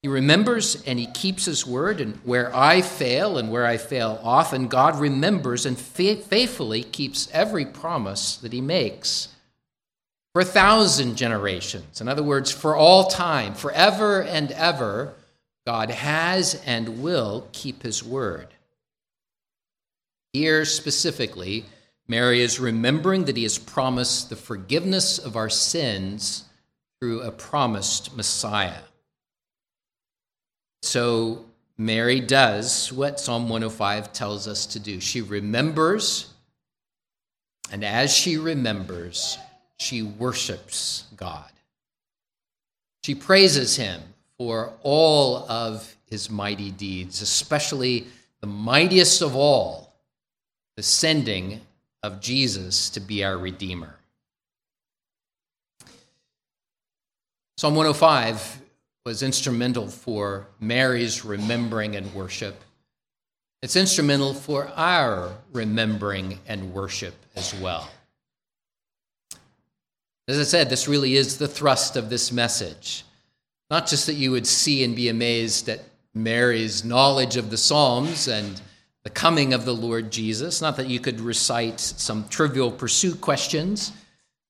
He 0.00 0.08
remembers 0.08 0.82
and 0.86 0.98
he 0.98 1.06
keeps 1.06 1.44
his 1.44 1.66
word, 1.66 2.00
and 2.00 2.16
where 2.24 2.50
I 2.56 2.80
fail 2.80 3.36
and 3.36 3.52
where 3.52 3.66
I 3.66 3.76
fail 3.76 4.18
often, 4.22 4.68
God 4.68 4.98
remembers 4.98 5.66
and 5.66 5.78
faithfully 5.78 6.82
keeps 6.82 7.28
every 7.30 7.66
promise 7.66 8.36
that 8.38 8.54
he 8.54 8.62
makes 8.62 9.28
for 10.32 10.40
a 10.40 10.46
thousand 10.46 11.16
generations. 11.16 12.00
In 12.00 12.08
other 12.08 12.22
words, 12.22 12.50
for 12.50 12.74
all 12.74 13.04
time, 13.04 13.52
forever 13.52 14.22
and 14.22 14.50
ever, 14.52 15.12
God 15.66 15.90
has 15.90 16.60
and 16.64 17.02
will 17.02 17.46
keep 17.52 17.82
his 17.82 18.02
word. 18.02 18.48
Here 20.32 20.64
specifically, 20.64 21.66
Mary 22.08 22.40
is 22.40 22.60
remembering 22.60 23.24
that 23.24 23.36
he 23.36 23.44
has 23.44 23.58
promised 23.58 24.28
the 24.28 24.36
forgiveness 24.36 25.18
of 25.18 25.36
our 25.36 25.48
sins 25.48 26.44
through 27.00 27.20
a 27.22 27.30
promised 27.30 28.16
Messiah. 28.16 28.82
So 30.82 31.44
Mary 31.78 32.20
does 32.20 32.92
what 32.92 33.20
Psalm 33.20 33.48
105 33.48 34.12
tells 34.12 34.46
us 34.46 34.66
to 34.66 34.80
do. 34.80 35.00
She 35.00 35.20
remembers, 35.20 36.32
and 37.70 37.84
as 37.84 38.12
she 38.12 38.36
remembers, 38.36 39.38
she 39.78 40.02
worships 40.02 41.04
God. 41.16 41.50
She 43.04 43.14
praises 43.14 43.76
him 43.76 44.00
for 44.38 44.72
all 44.82 45.48
of 45.50 45.96
his 46.08 46.30
mighty 46.30 46.70
deeds, 46.70 47.22
especially 47.22 48.06
the 48.40 48.46
mightiest 48.46 49.22
of 49.22 49.34
all, 49.34 49.92
the 50.76 50.82
sending 50.82 51.60
of 52.02 52.20
Jesus 52.20 52.90
to 52.90 53.00
be 53.00 53.24
our 53.24 53.38
Redeemer. 53.38 53.96
Psalm 57.56 57.74
105 57.74 58.60
was 59.04 59.22
instrumental 59.22 59.88
for 59.88 60.46
Mary's 60.60 61.24
remembering 61.24 61.96
and 61.96 62.12
worship. 62.14 62.60
It's 63.62 63.76
instrumental 63.76 64.34
for 64.34 64.72
our 64.74 65.32
remembering 65.52 66.40
and 66.48 66.72
worship 66.72 67.14
as 67.36 67.54
well. 67.54 67.88
As 70.26 70.38
I 70.38 70.44
said, 70.44 70.70
this 70.70 70.88
really 70.88 71.14
is 71.14 71.38
the 71.38 71.48
thrust 71.48 71.96
of 71.96 72.10
this 72.10 72.32
message. 72.32 73.04
Not 73.70 73.86
just 73.86 74.06
that 74.06 74.14
you 74.14 74.30
would 74.32 74.46
see 74.46 74.84
and 74.84 74.96
be 74.96 75.08
amazed 75.08 75.68
at 75.68 75.84
Mary's 76.14 76.84
knowledge 76.84 77.36
of 77.36 77.50
the 77.50 77.56
Psalms 77.56 78.28
and 78.28 78.60
the 79.04 79.10
coming 79.10 79.52
of 79.52 79.64
the 79.64 79.74
Lord 79.74 80.12
Jesus, 80.12 80.60
not 80.60 80.76
that 80.76 80.88
you 80.88 81.00
could 81.00 81.20
recite 81.20 81.80
some 81.80 82.28
trivial 82.28 82.70
pursuit 82.70 83.20
questions, 83.20 83.92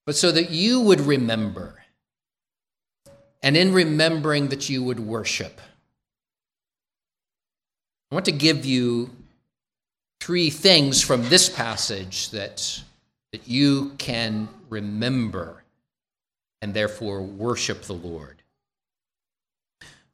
but 0.04 0.16
so 0.16 0.30
that 0.32 0.50
you 0.50 0.80
would 0.80 1.00
remember. 1.00 1.82
And 3.42 3.56
in 3.56 3.72
remembering 3.72 4.48
that 4.48 4.68
you 4.68 4.82
would 4.84 5.00
worship. 5.00 5.60
I 8.10 8.14
want 8.14 8.26
to 8.26 8.32
give 8.32 8.64
you 8.66 9.10
three 10.20 10.50
things 10.50 11.02
from 11.02 11.28
this 11.28 11.48
passage 11.48 12.30
that, 12.30 12.82
that 13.32 13.48
you 13.48 13.92
can 13.98 14.48
remember 14.68 15.64
and 16.60 16.74
therefore 16.74 17.22
worship 17.22 17.82
the 17.82 17.94
Lord. 17.94 18.42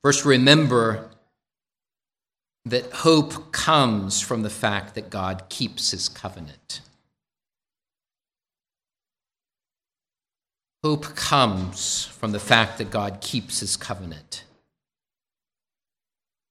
First, 0.02 0.24
remember 0.24 1.10
that 2.64 2.92
hope 2.92 3.52
comes 3.52 4.20
from 4.20 4.42
the 4.42 4.50
fact 4.50 4.94
that 4.94 5.10
God 5.10 5.44
keeps 5.48 5.90
his 5.90 6.08
covenant. 6.08 6.80
Hope 10.84 11.16
comes 11.16 12.04
from 12.04 12.32
the 12.32 12.38
fact 12.38 12.78
that 12.78 12.90
God 12.90 13.20
keeps 13.20 13.60
his 13.60 13.76
covenant. 13.76 14.44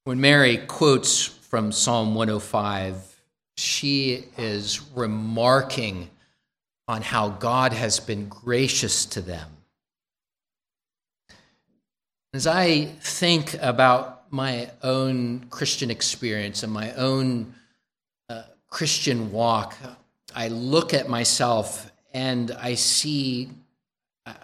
When 0.04 0.20
Mary 0.20 0.58
quotes 0.58 1.26
from 1.26 1.72
Psalm 1.72 2.16
105, 2.16 3.22
she 3.58 4.26
is 4.38 4.82
remarking 4.96 6.10
on 6.88 7.02
how 7.02 7.30
God 7.30 7.74
has 7.74 8.00
been 8.00 8.28
gracious 8.30 9.06
to 9.06 9.22
them. 9.22 9.50
As 12.34 12.48
I 12.48 12.86
think 12.86 13.56
about 13.62 14.17
my 14.30 14.70
own 14.84 15.48
Christian 15.50 15.90
experience 15.90 16.64
and 16.64 16.72
my 16.72 16.94
own 16.94 17.54
uh, 18.30 18.44
Christian 18.70 19.32
walk, 19.32 19.76
I 20.36 20.48
look 20.50 20.94
at 20.94 21.10
myself 21.10 21.92
and 22.14 22.52
I 22.52 22.76
see 22.76 23.50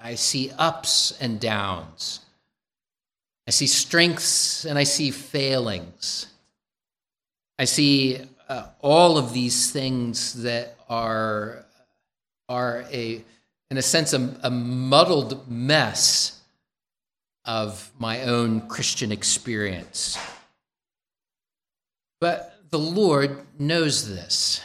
I 0.02 0.16
see 0.16 0.52
ups 0.58 1.18
and 1.20 1.40
downs. 1.40 2.22
I 3.48 3.52
see 3.52 3.68
strengths 3.68 4.66
and 4.66 4.80
I 4.80 4.84
see 4.84 5.12
failings. 5.12 6.28
I 7.60 7.66
see 7.66 8.22
uh, 8.48 8.68
all 8.82 9.18
of 9.18 9.34
these 9.34 9.72
things 9.72 10.44
that 10.44 10.78
are, 10.90 11.66
are 12.48 12.86
a, 12.92 13.24
in 13.70 13.78
a 13.78 13.82
sense, 13.82 14.14
a, 14.14 14.36
a 14.44 14.50
muddled 14.50 15.50
mess 15.50 16.42
of 17.46 17.92
my 18.00 18.24
own 18.24 18.68
Christian 18.68 19.12
experience. 19.12 20.18
But 22.22 22.58
the 22.70 22.80
Lord 22.80 23.46
knows 23.60 24.08
this. 24.08 24.62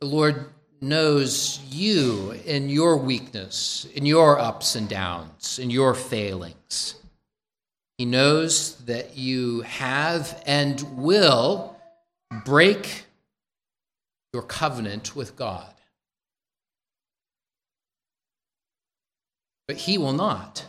The 0.00 0.06
Lord 0.06 0.46
knows 0.80 1.60
you 1.68 2.32
in 2.46 2.68
your 2.68 2.96
weakness, 2.96 3.86
in 3.94 4.06
your 4.06 4.38
ups 4.38 4.74
and 4.74 4.88
downs, 4.88 5.58
in 5.58 5.70
your 5.70 5.94
failings. 5.94 6.94
He 7.98 8.04
knows 8.04 8.76
that 8.84 9.16
you 9.16 9.62
have 9.62 10.40
and 10.46 10.80
will 10.96 11.76
break 12.44 13.06
your 14.32 14.42
covenant 14.42 15.16
with 15.16 15.34
God. 15.34 15.74
But 19.68 19.76
He 19.76 19.98
will 19.98 20.14
not. 20.14 20.64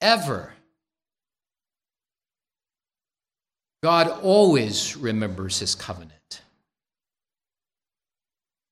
Ever. 0.00 0.52
God 3.82 4.08
always 4.22 4.96
remembers 4.96 5.60
His 5.60 5.74
covenant. 5.74 6.42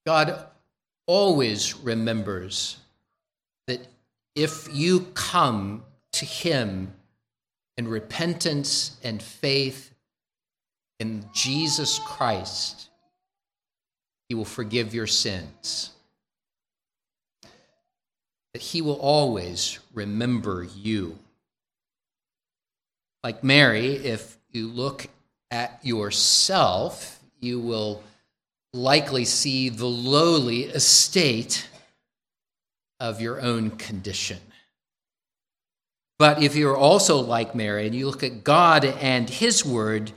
God 0.04 0.46
always 1.06 1.76
remembers 1.76 2.78
that 3.66 3.86
if 4.34 4.68
you 4.72 5.00
come 5.14 5.84
to 6.12 6.24
Him 6.24 6.92
in 7.76 7.86
repentance 7.86 8.98
and 9.04 9.22
faith 9.22 9.92
in 10.98 11.24
Jesus 11.32 12.00
Christ, 12.00 12.88
He 14.28 14.34
will 14.34 14.44
forgive 14.44 14.92
your 14.92 15.06
sins. 15.06 15.90
That 18.54 18.62
He 18.62 18.82
will 18.82 19.00
always 19.00 19.78
remember 19.94 20.66
you. 20.76 21.18
Like 23.22 23.44
Mary, 23.44 23.94
if 23.94 24.38
you 24.50 24.68
look 24.68 25.06
at 25.50 25.78
yourself, 25.82 27.20
you 27.40 27.60
will 27.60 28.02
likely 28.72 29.24
see 29.24 29.68
the 29.68 29.86
lowly 29.86 30.64
estate 30.64 31.68
of 32.98 33.20
your 33.20 33.40
own 33.40 33.70
condition. 33.70 34.38
But 36.18 36.42
if 36.42 36.54
you're 36.54 36.76
also 36.76 37.20
like 37.20 37.54
Mary 37.54 37.86
and 37.86 37.94
you 37.94 38.06
look 38.06 38.22
at 38.22 38.44
God 38.44 38.84
and 38.84 39.28
His 39.28 39.64
Word, 39.64 40.12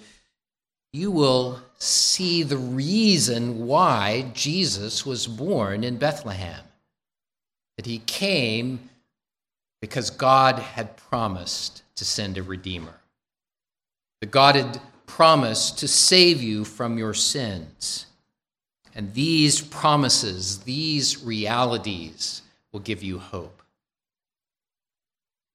you 0.91 1.09
will 1.11 1.61
see 1.77 2.43
the 2.43 2.57
reason 2.57 3.65
why 3.67 4.31
Jesus 4.33 5.05
was 5.05 5.27
born 5.27 5.83
in 5.83 5.97
Bethlehem. 5.97 6.59
That 7.77 7.85
He 7.85 7.99
came 7.99 8.89
because 9.81 10.09
God 10.09 10.59
had 10.59 10.95
promised 10.95 11.83
to 11.95 12.05
send 12.05 12.37
a 12.37 12.43
Redeemer. 12.43 13.01
That 14.21 14.31
God 14.31 14.55
had 14.55 14.79
promised 15.05 15.79
to 15.79 15.87
save 15.87 16.41
you 16.41 16.63
from 16.63 16.97
your 16.97 17.13
sins. 17.13 18.05
And 18.95 19.13
these 19.13 19.59
promises, 19.59 20.59
these 20.59 21.23
realities 21.23 22.43
will 22.71 22.79
give 22.79 23.03
you 23.03 23.19
hope. 23.19 23.61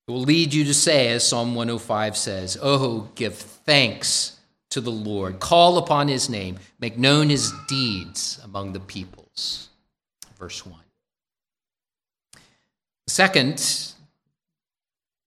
It 0.06 0.10
will 0.10 0.22
lead 0.22 0.54
you 0.54 0.64
to 0.64 0.74
say, 0.74 1.08
as 1.08 1.26
Psalm 1.26 1.54
105 1.54 2.16
says, 2.16 2.58
Oh, 2.60 3.08
give 3.14 3.34
thanks 3.34 4.38
to 4.70 4.80
the 4.80 4.92
Lord, 4.92 5.40
call 5.40 5.78
upon 5.78 6.08
his 6.08 6.28
name, 6.28 6.58
make 6.78 6.98
known 6.98 7.30
his 7.30 7.52
deeds 7.68 8.40
among 8.44 8.72
the 8.72 8.80
peoples. 8.80 9.68
Verse 10.38 10.64
1. 10.64 10.78
Second, 13.08 13.94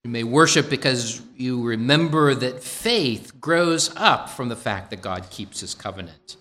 you 0.03 0.11
may 0.11 0.23
worship 0.23 0.69
because 0.69 1.21
you 1.35 1.63
remember 1.63 2.33
that 2.33 2.63
faith 2.63 3.39
grows 3.41 3.93
up 3.95 4.29
from 4.29 4.49
the 4.49 4.55
fact 4.55 4.91
that 4.91 5.01
God 5.01 5.29
keeps 5.29 5.59
his 5.59 5.75
covenant. 5.75 6.37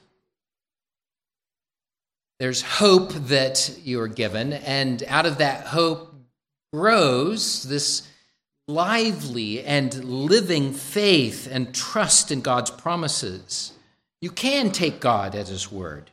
There's 2.39 2.63
hope 2.63 3.13
that 3.13 3.79
you 3.85 4.01
are 4.01 4.09
given, 4.09 4.55
and 4.55 5.03
out 5.09 5.27
of 5.27 5.39
that 5.39 5.67
hope 5.67 6.15
grows 6.73 7.65
this 7.65 8.09
lively 8.67 9.63
and 9.63 10.05
living 10.05 10.73
faith 10.73 11.47
and 11.51 11.75
trust 11.75 12.31
in 12.31 12.41
God's 12.41 12.71
promises. 12.71 13.73
You 14.23 14.31
can 14.31 14.71
take 14.71 15.01
God 15.01 15.35
at 15.35 15.49
His 15.49 15.71
word. 15.71 16.11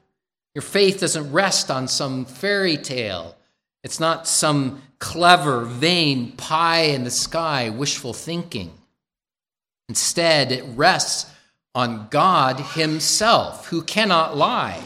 Your 0.54 0.64
faith 0.64 1.00
doesn't 1.00 1.32
rest 1.32 1.72
on 1.72 1.88
some 1.88 2.26
fairy 2.26 2.76
tale. 2.76 3.37
It's 3.88 4.02
not 4.02 4.28
some 4.28 4.82
clever, 5.00 5.62
vain, 5.62 6.34
pie 6.34 6.82
in 6.82 7.06
the 7.06 7.10
sky 7.10 7.70
wishful 7.70 8.12
thinking. 8.12 8.74
Instead, 9.88 10.52
it 10.52 10.66
rests 10.76 11.32
on 11.74 12.10
God 12.10 12.60
Himself, 12.60 13.68
who 13.68 13.82
cannot 13.82 14.36
lie. 14.36 14.84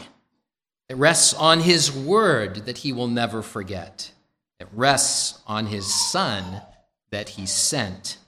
It 0.88 0.94
rests 0.94 1.34
on 1.34 1.58
his 1.58 1.90
word 1.90 2.66
that 2.66 2.78
he 2.78 2.92
will 2.92 3.08
never 3.08 3.42
forget. 3.42 4.12
It 4.60 4.68
rests 4.72 5.40
on 5.48 5.66
his 5.66 5.92
son 5.92 6.62
that 7.10 7.30
he 7.30 7.44
sent. 7.44 8.18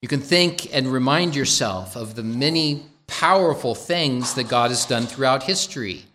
You 0.00 0.08
can 0.08 0.20
think 0.20 0.74
and 0.74 0.90
remind 0.90 1.36
yourself 1.36 1.96
of 1.96 2.14
the 2.14 2.22
many 2.22 2.86
powerful 3.06 3.74
things 3.74 4.32
that 4.36 4.48
God 4.48 4.70
has 4.70 4.86
done 4.86 5.06
throughout 5.06 5.42
history. 5.42 6.06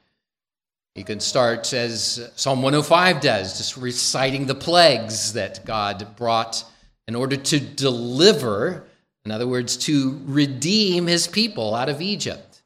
You 0.95 1.03
can 1.03 1.19
start 1.19 1.73
as 1.73 2.29
Psalm 2.35 2.61
105 2.61 3.19
does, 3.19 3.57
just 3.57 3.77
reciting 3.77 4.45
the 4.45 4.55
plagues 4.55 5.33
that 5.33 5.65
God 5.65 6.15
brought 6.15 6.63
in 7.07 7.15
order 7.15 7.35
to 7.35 7.59
deliver, 7.59 8.85
in 9.25 9.31
other 9.31 9.47
words, 9.47 9.75
to 9.77 10.21
redeem 10.25 11.07
his 11.07 11.25
people 11.25 11.73
out 11.73 11.89
of 11.89 11.99
Egypt. 11.99 12.61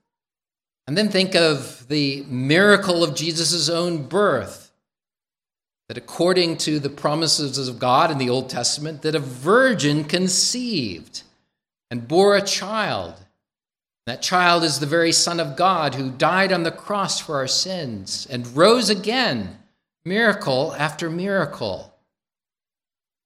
And 0.88 0.98
then 0.98 1.10
think 1.10 1.36
of 1.36 1.88
the 1.88 2.24
miracle 2.28 3.04
of 3.04 3.16
Jesus' 3.16 3.70
own 3.70 4.08
birth. 4.08 4.72
That 5.88 5.98
according 5.98 6.58
to 6.60 6.80
the 6.80 6.90
promises 6.90 7.70
of 7.70 7.80
God 7.80 8.12
in 8.12 8.18
the 8.18 8.30
Old 8.30 8.50
Testament, 8.50 9.04
that 9.04 9.16
a 9.16 9.20
virgin 9.20 10.04
conceived. 10.04 11.24
and 11.90 12.06
bore 12.06 12.36
a 12.36 12.42
child. 12.42 13.16
That 14.08 14.22
child 14.22 14.64
is 14.64 14.80
the 14.80 14.86
very 14.86 15.12
Son 15.12 15.38
of 15.42 15.58
God 15.58 15.96
who 15.96 16.10
died 16.10 16.54
on 16.54 16.64
the 16.64 16.72
cross 16.72 17.20
for 17.20 17.36
our 17.36 17.48
sins 17.48 18.26
and 18.30 18.56
rose 18.56 18.90
again, 18.90 19.60
miracle 20.06 20.74
after 20.80 21.10
miracle. 21.10 21.94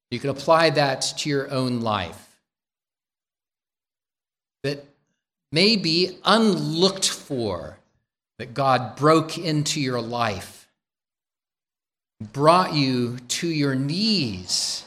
You 0.09 0.19
can 0.19 0.31
apply 0.31 0.71
that 0.71 1.01
to 1.19 1.29
your 1.29 1.51
own 1.51 1.81
life. 1.81 2.39
That 4.63 4.83
may 5.51 5.75
be 5.75 6.17
unlooked 6.25 7.07
for, 7.07 7.77
that 8.39 8.55
God 8.55 8.95
broke 8.95 9.37
into 9.37 9.79
your 9.79 10.01
life, 10.01 10.67
brought 12.33 12.73
you 12.73 13.19
to 13.19 13.47
your 13.47 13.75
knees, 13.75 14.83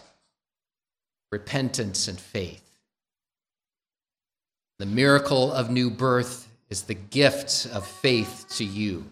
repentance 1.31 2.09
and 2.09 2.19
faith. 2.19 2.64
The 4.85 4.91
miracle 4.91 5.51
of 5.51 5.71
new 5.71 5.89
birth 5.89 6.47
is 6.69 6.83
the 6.83 6.93
gift 6.93 7.67
of 7.73 7.87
faith 7.87 8.45
to 8.57 8.65
you. 8.67 9.07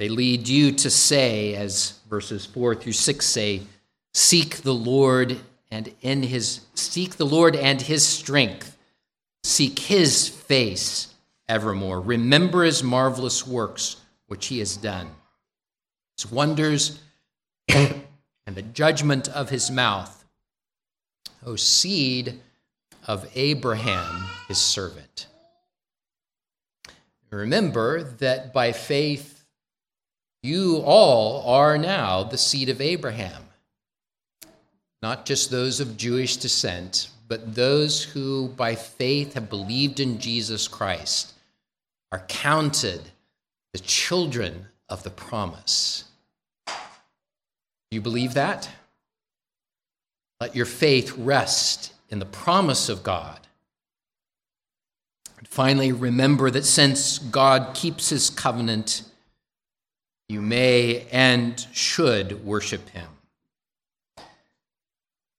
They 0.00 0.08
lead 0.08 0.48
you 0.48 0.72
to 0.72 0.90
say, 0.90 1.54
as 1.54 2.00
verses 2.10 2.44
4 2.44 2.74
through 2.74 2.94
6 2.94 3.24
say, 3.24 3.62
seek 4.12 4.62
the 4.62 4.74
Lord 4.74 5.38
and 5.70 5.94
in 6.00 6.24
his 6.24 6.62
seek 6.74 7.18
the 7.18 7.24
Lord 7.24 7.54
and 7.54 7.80
his 7.80 8.04
strength. 8.04 8.76
Seek 9.44 9.78
his 9.78 10.28
face 10.28 11.14
evermore. 11.48 12.00
Remember 12.00 12.64
his 12.64 12.82
marvelous 12.82 13.46
works 13.46 13.94
which 14.26 14.48
he 14.48 14.58
has 14.58 14.76
done. 14.76 15.08
His 16.16 16.32
wonders 16.32 17.00
and 17.68 18.02
the 18.56 18.62
judgment 18.62 19.28
of 19.28 19.50
his 19.50 19.70
mouth. 19.70 20.24
O 21.46 21.54
seed 21.54 22.40
of 23.06 23.30
Abraham, 23.34 24.24
his 24.48 24.58
servant. 24.58 25.26
Remember 27.30 28.02
that 28.02 28.52
by 28.52 28.72
faith, 28.72 29.44
you 30.42 30.78
all 30.78 31.48
are 31.48 31.78
now 31.78 32.24
the 32.24 32.38
seed 32.38 32.68
of 32.68 32.80
Abraham. 32.80 33.44
Not 35.02 35.26
just 35.26 35.50
those 35.50 35.80
of 35.80 35.96
Jewish 35.96 36.36
descent, 36.36 37.08
but 37.28 37.54
those 37.54 38.02
who 38.02 38.48
by 38.48 38.74
faith 38.74 39.34
have 39.34 39.48
believed 39.48 40.00
in 40.00 40.18
Jesus 40.18 40.66
Christ 40.66 41.32
are 42.10 42.24
counted 42.26 43.00
the 43.72 43.78
children 43.78 44.66
of 44.88 45.04
the 45.04 45.10
promise. 45.10 46.04
You 47.90 48.00
believe 48.00 48.34
that? 48.34 48.68
Let 50.40 50.56
your 50.56 50.66
faith 50.66 51.16
rest 51.16 51.92
in 52.10 52.18
the 52.18 52.26
promise 52.26 52.88
of 52.88 53.02
God. 53.02 53.38
And 55.38 55.48
finally, 55.48 55.92
remember 55.92 56.50
that 56.50 56.64
since 56.64 57.18
God 57.18 57.74
keeps 57.74 58.10
his 58.10 58.28
covenant, 58.28 59.02
you 60.28 60.42
may 60.42 61.06
and 61.10 61.66
should 61.72 62.44
worship 62.44 62.88
him. 62.90 63.08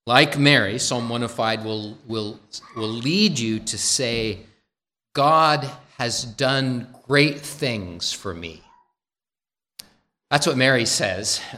Like 0.08 0.40
Mary, 0.40 0.80
Psalm 0.80 1.10
105 1.10 1.64
will, 1.64 1.98
will, 2.08 2.40
will 2.76 2.90
lead 2.90 3.38
you 3.38 3.60
to 3.60 3.78
say, 3.78 4.40
God 5.14 5.70
has 5.98 6.24
done 6.24 6.88
great 7.08 7.40
things 7.40 8.12
for 8.12 8.34
me. 8.34 8.64
That's 10.32 10.48
what 10.48 10.58
Mary 10.58 10.86
says. 10.86 11.42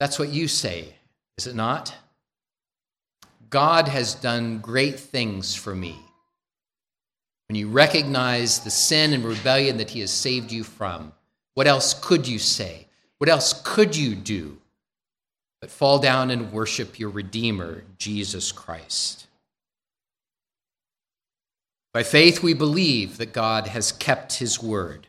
That's 0.00 0.18
what 0.18 0.30
you 0.30 0.48
say, 0.48 0.92
is 1.38 1.46
it 1.46 1.54
not? 1.54 1.94
God 3.54 3.86
has 3.86 4.16
done 4.16 4.58
great 4.58 4.98
things 4.98 5.54
for 5.54 5.76
me. 5.76 5.96
When 7.48 7.54
you 7.54 7.68
recognize 7.68 8.58
the 8.58 8.70
sin 8.70 9.12
and 9.12 9.24
rebellion 9.24 9.76
that 9.76 9.90
He 9.90 10.00
has 10.00 10.10
saved 10.10 10.50
you 10.50 10.64
from, 10.64 11.12
what 11.54 11.68
else 11.68 11.94
could 11.94 12.26
you 12.26 12.40
say? 12.40 12.88
What 13.18 13.30
else 13.30 13.62
could 13.64 13.96
you 13.96 14.16
do 14.16 14.58
but 15.60 15.70
fall 15.70 16.00
down 16.00 16.32
and 16.32 16.50
worship 16.50 16.98
your 16.98 17.10
Redeemer, 17.10 17.84
Jesus 17.96 18.50
Christ? 18.50 19.28
By 21.92 22.02
faith, 22.02 22.42
we 22.42 22.54
believe 22.54 23.18
that 23.18 23.32
God 23.32 23.68
has 23.68 23.92
kept 23.92 24.38
His 24.38 24.60
word. 24.60 25.06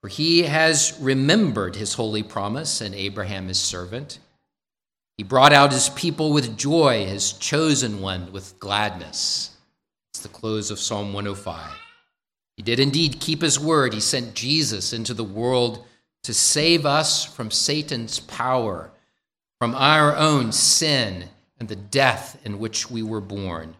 For 0.00 0.06
He 0.06 0.44
has 0.44 0.96
remembered 1.00 1.74
His 1.74 1.94
holy 1.94 2.22
promise 2.22 2.80
and 2.80 2.94
Abraham, 2.94 3.48
His 3.48 3.58
servant. 3.58 4.20
He 5.16 5.24
brought 5.24 5.52
out 5.52 5.72
his 5.72 5.88
people 5.90 6.32
with 6.32 6.56
joy, 6.56 7.06
his 7.06 7.32
chosen 7.34 8.00
one 8.00 8.32
with 8.32 8.58
gladness. 8.58 9.50
It's 10.12 10.22
the 10.22 10.28
close 10.28 10.70
of 10.70 10.78
Psalm 10.78 11.12
105. 11.12 11.70
He 12.56 12.62
did 12.62 12.80
indeed 12.80 13.20
keep 13.20 13.42
his 13.42 13.58
word. 13.58 13.94
He 13.94 14.00
sent 14.00 14.34
Jesus 14.34 14.92
into 14.92 15.14
the 15.14 15.24
world 15.24 15.84
to 16.24 16.34
save 16.34 16.86
us 16.86 17.24
from 17.24 17.50
Satan's 17.50 18.20
power, 18.20 18.90
from 19.58 19.74
our 19.74 20.16
own 20.16 20.52
sin 20.52 21.28
and 21.58 21.68
the 21.68 21.76
death 21.76 22.40
in 22.44 22.58
which 22.58 22.90
we 22.90 23.02
were 23.02 23.20
born. 23.20 23.74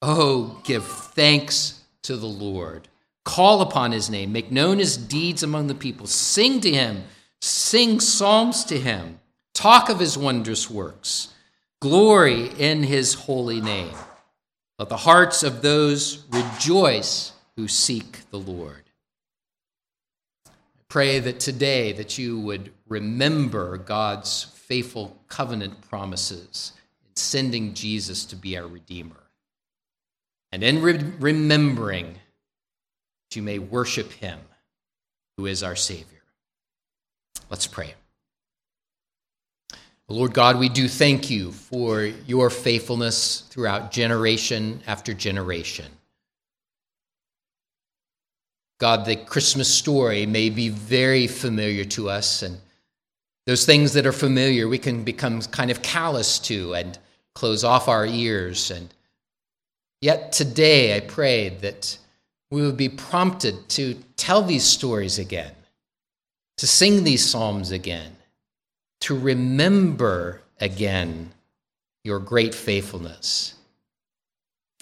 Oh, 0.00 0.60
give 0.64 0.84
thanks 0.84 1.80
to 2.02 2.16
the 2.16 2.26
Lord. 2.26 2.88
Call 3.24 3.60
upon 3.60 3.92
his 3.92 4.10
name. 4.10 4.32
Make 4.32 4.50
known 4.50 4.78
his 4.78 4.96
deeds 4.96 5.42
among 5.42 5.68
the 5.68 5.74
people. 5.74 6.06
Sing 6.06 6.60
to 6.60 6.70
him. 6.70 7.04
Sing 7.40 8.00
psalms 8.00 8.64
to 8.64 8.78
him. 8.78 9.20
Talk 9.54 9.88
of 9.88 9.98
his 9.98 10.16
wondrous 10.16 10.70
works. 10.70 11.28
Glory 11.80 12.48
in 12.58 12.82
his 12.82 13.14
holy 13.14 13.60
name. 13.60 13.94
Let 14.78 14.88
the 14.88 14.96
hearts 14.96 15.42
of 15.42 15.62
those 15.62 16.24
rejoice 16.30 17.32
who 17.56 17.68
seek 17.68 18.30
the 18.30 18.38
Lord. 18.38 18.82
I 20.46 20.50
pray 20.88 21.18
that 21.18 21.40
today 21.40 21.92
that 21.92 22.18
you 22.18 22.40
would 22.40 22.72
remember 22.88 23.76
God's 23.76 24.44
faithful 24.44 25.18
covenant 25.28 25.80
promises 25.82 26.72
in 27.04 27.14
sending 27.14 27.74
Jesus 27.74 28.24
to 28.26 28.36
be 28.36 28.56
our 28.56 28.66
redeemer. 28.66 29.22
And 30.50 30.62
in 30.62 30.82
re- 30.82 30.98
remembering 31.18 32.12
that 32.12 33.36
you 33.36 33.42
may 33.42 33.58
worship 33.58 34.12
him 34.12 34.38
who 35.36 35.46
is 35.46 35.62
our 35.62 35.76
savior. 35.76 36.22
Let's 37.50 37.66
pray. 37.66 37.94
Lord 40.12 40.34
God, 40.34 40.58
we 40.58 40.68
do 40.68 40.88
thank 40.88 41.30
you 41.30 41.52
for 41.52 42.02
your 42.26 42.50
faithfulness 42.50 43.44
throughout 43.48 43.90
generation 43.90 44.82
after 44.86 45.14
generation. 45.14 45.86
God, 48.78 49.06
the 49.06 49.16
Christmas 49.16 49.72
story 49.72 50.26
may 50.26 50.50
be 50.50 50.68
very 50.68 51.26
familiar 51.26 51.84
to 51.84 52.10
us, 52.10 52.42
and 52.42 52.58
those 53.46 53.64
things 53.64 53.94
that 53.94 54.06
are 54.06 54.12
familiar 54.12 54.68
we 54.68 54.76
can 54.76 55.02
become 55.02 55.40
kind 55.40 55.70
of 55.70 55.80
callous 55.80 56.38
to 56.40 56.74
and 56.74 56.98
close 57.34 57.64
off 57.64 57.88
our 57.88 58.04
ears. 58.04 58.70
And 58.70 58.92
yet 60.02 60.32
today 60.32 60.94
I 60.94 61.00
pray 61.00 61.48
that 61.48 61.96
we 62.50 62.60
would 62.60 62.76
be 62.76 62.90
prompted 62.90 63.66
to 63.70 63.94
tell 64.16 64.42
these 64.42 64.64
stories 64.64 65.18
again, 65.18 65.54
to 66.58 66.66
sing 66.66 67.02
these 67.02 67.24
psalms 67.24 67.70
again 67.70 68.16
to 69.02 69.18
remember 69.18 70.42
again 70.60 71.32
your 72.04 72.18
great 72.18 72.54
faithfulness. 72.54 73.54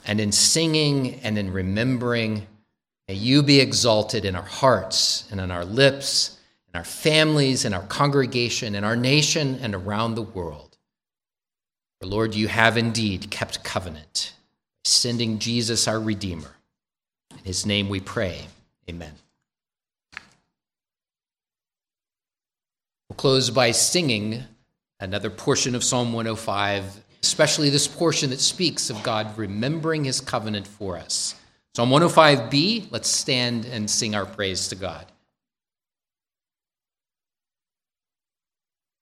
And 0.07 0.21
in 0.21 0.33
singing 0.33 1.15
and 1.23 1.39
in 1.39 1.53
remembering, 1.53 2.47
may 3.09 3.15
you 3.15 3.43
be 3.43 3.61
exalted 3.61 4.25
in 4.25 4.37
our 4.37 4.43
hearts 4.43 5.29
and 5.31 5.41
on 5.41 5.51
our 5.51 5.65
lips, 5.65 6.39
in 6.73 6.79
our 6.79 6.85
families, 6.85 7.65
in 7.65 7.75
our 7.75 7.83
congregation, 7.83 8.75
in 8.75 8.85
our 8.85 8.97
nation, 8.97 9.59
and 9.61 9.75
around 9.75 10.15
the 10.15 10.23
world. 10.23 10.79
For 12.01 12.07
Lord, 12.07 12.35
you 12.35 12.49
have 12.49 12.77
indeed 12.77 13.31
kept 13.31 13.63
covenant, 13.63 14.33
sending 14.85 15.39
Jesus 15.39 15.87
our 15.87 16.01
Redeemer. 16.01 16.57
In 17.33 17.45
his 17.45 17.67
name 17.67 17.89
we 17.89 18.01
pray. 18.01 18.47
Amen. 18.89 19.13
We'll 23.11 23.17
close 23.17 23.51
by 23.51 23.73
singing 23.73 24.45
another 25.01 25.31
portion 25.31 25.75
of 25.75 25.83
Psalm 25.83 26.13
105, 26.13 27.03
especially 27.25 27.69
this 27.69 27.89
portion 27.89 28.31
that 28.31 28.39
speaks 28.39 28.89
of 28.89 29.03
God 29.03 29.37
remembering 29.37 30.05
his 30.05 30.21
covenant 30.21 30.65
for 30.65 30.97
us. 30.97 31.35
Psalm 31.75 31.91
105b, 31.91 32.93
let's 32.93 33.11
stand 33.11 33.65
and 33.65 33.91
sing 33.91 34.15
our 34.15 34.25
praise 34.25 34.69
to 34.69 34.77
God. 34.77 35.07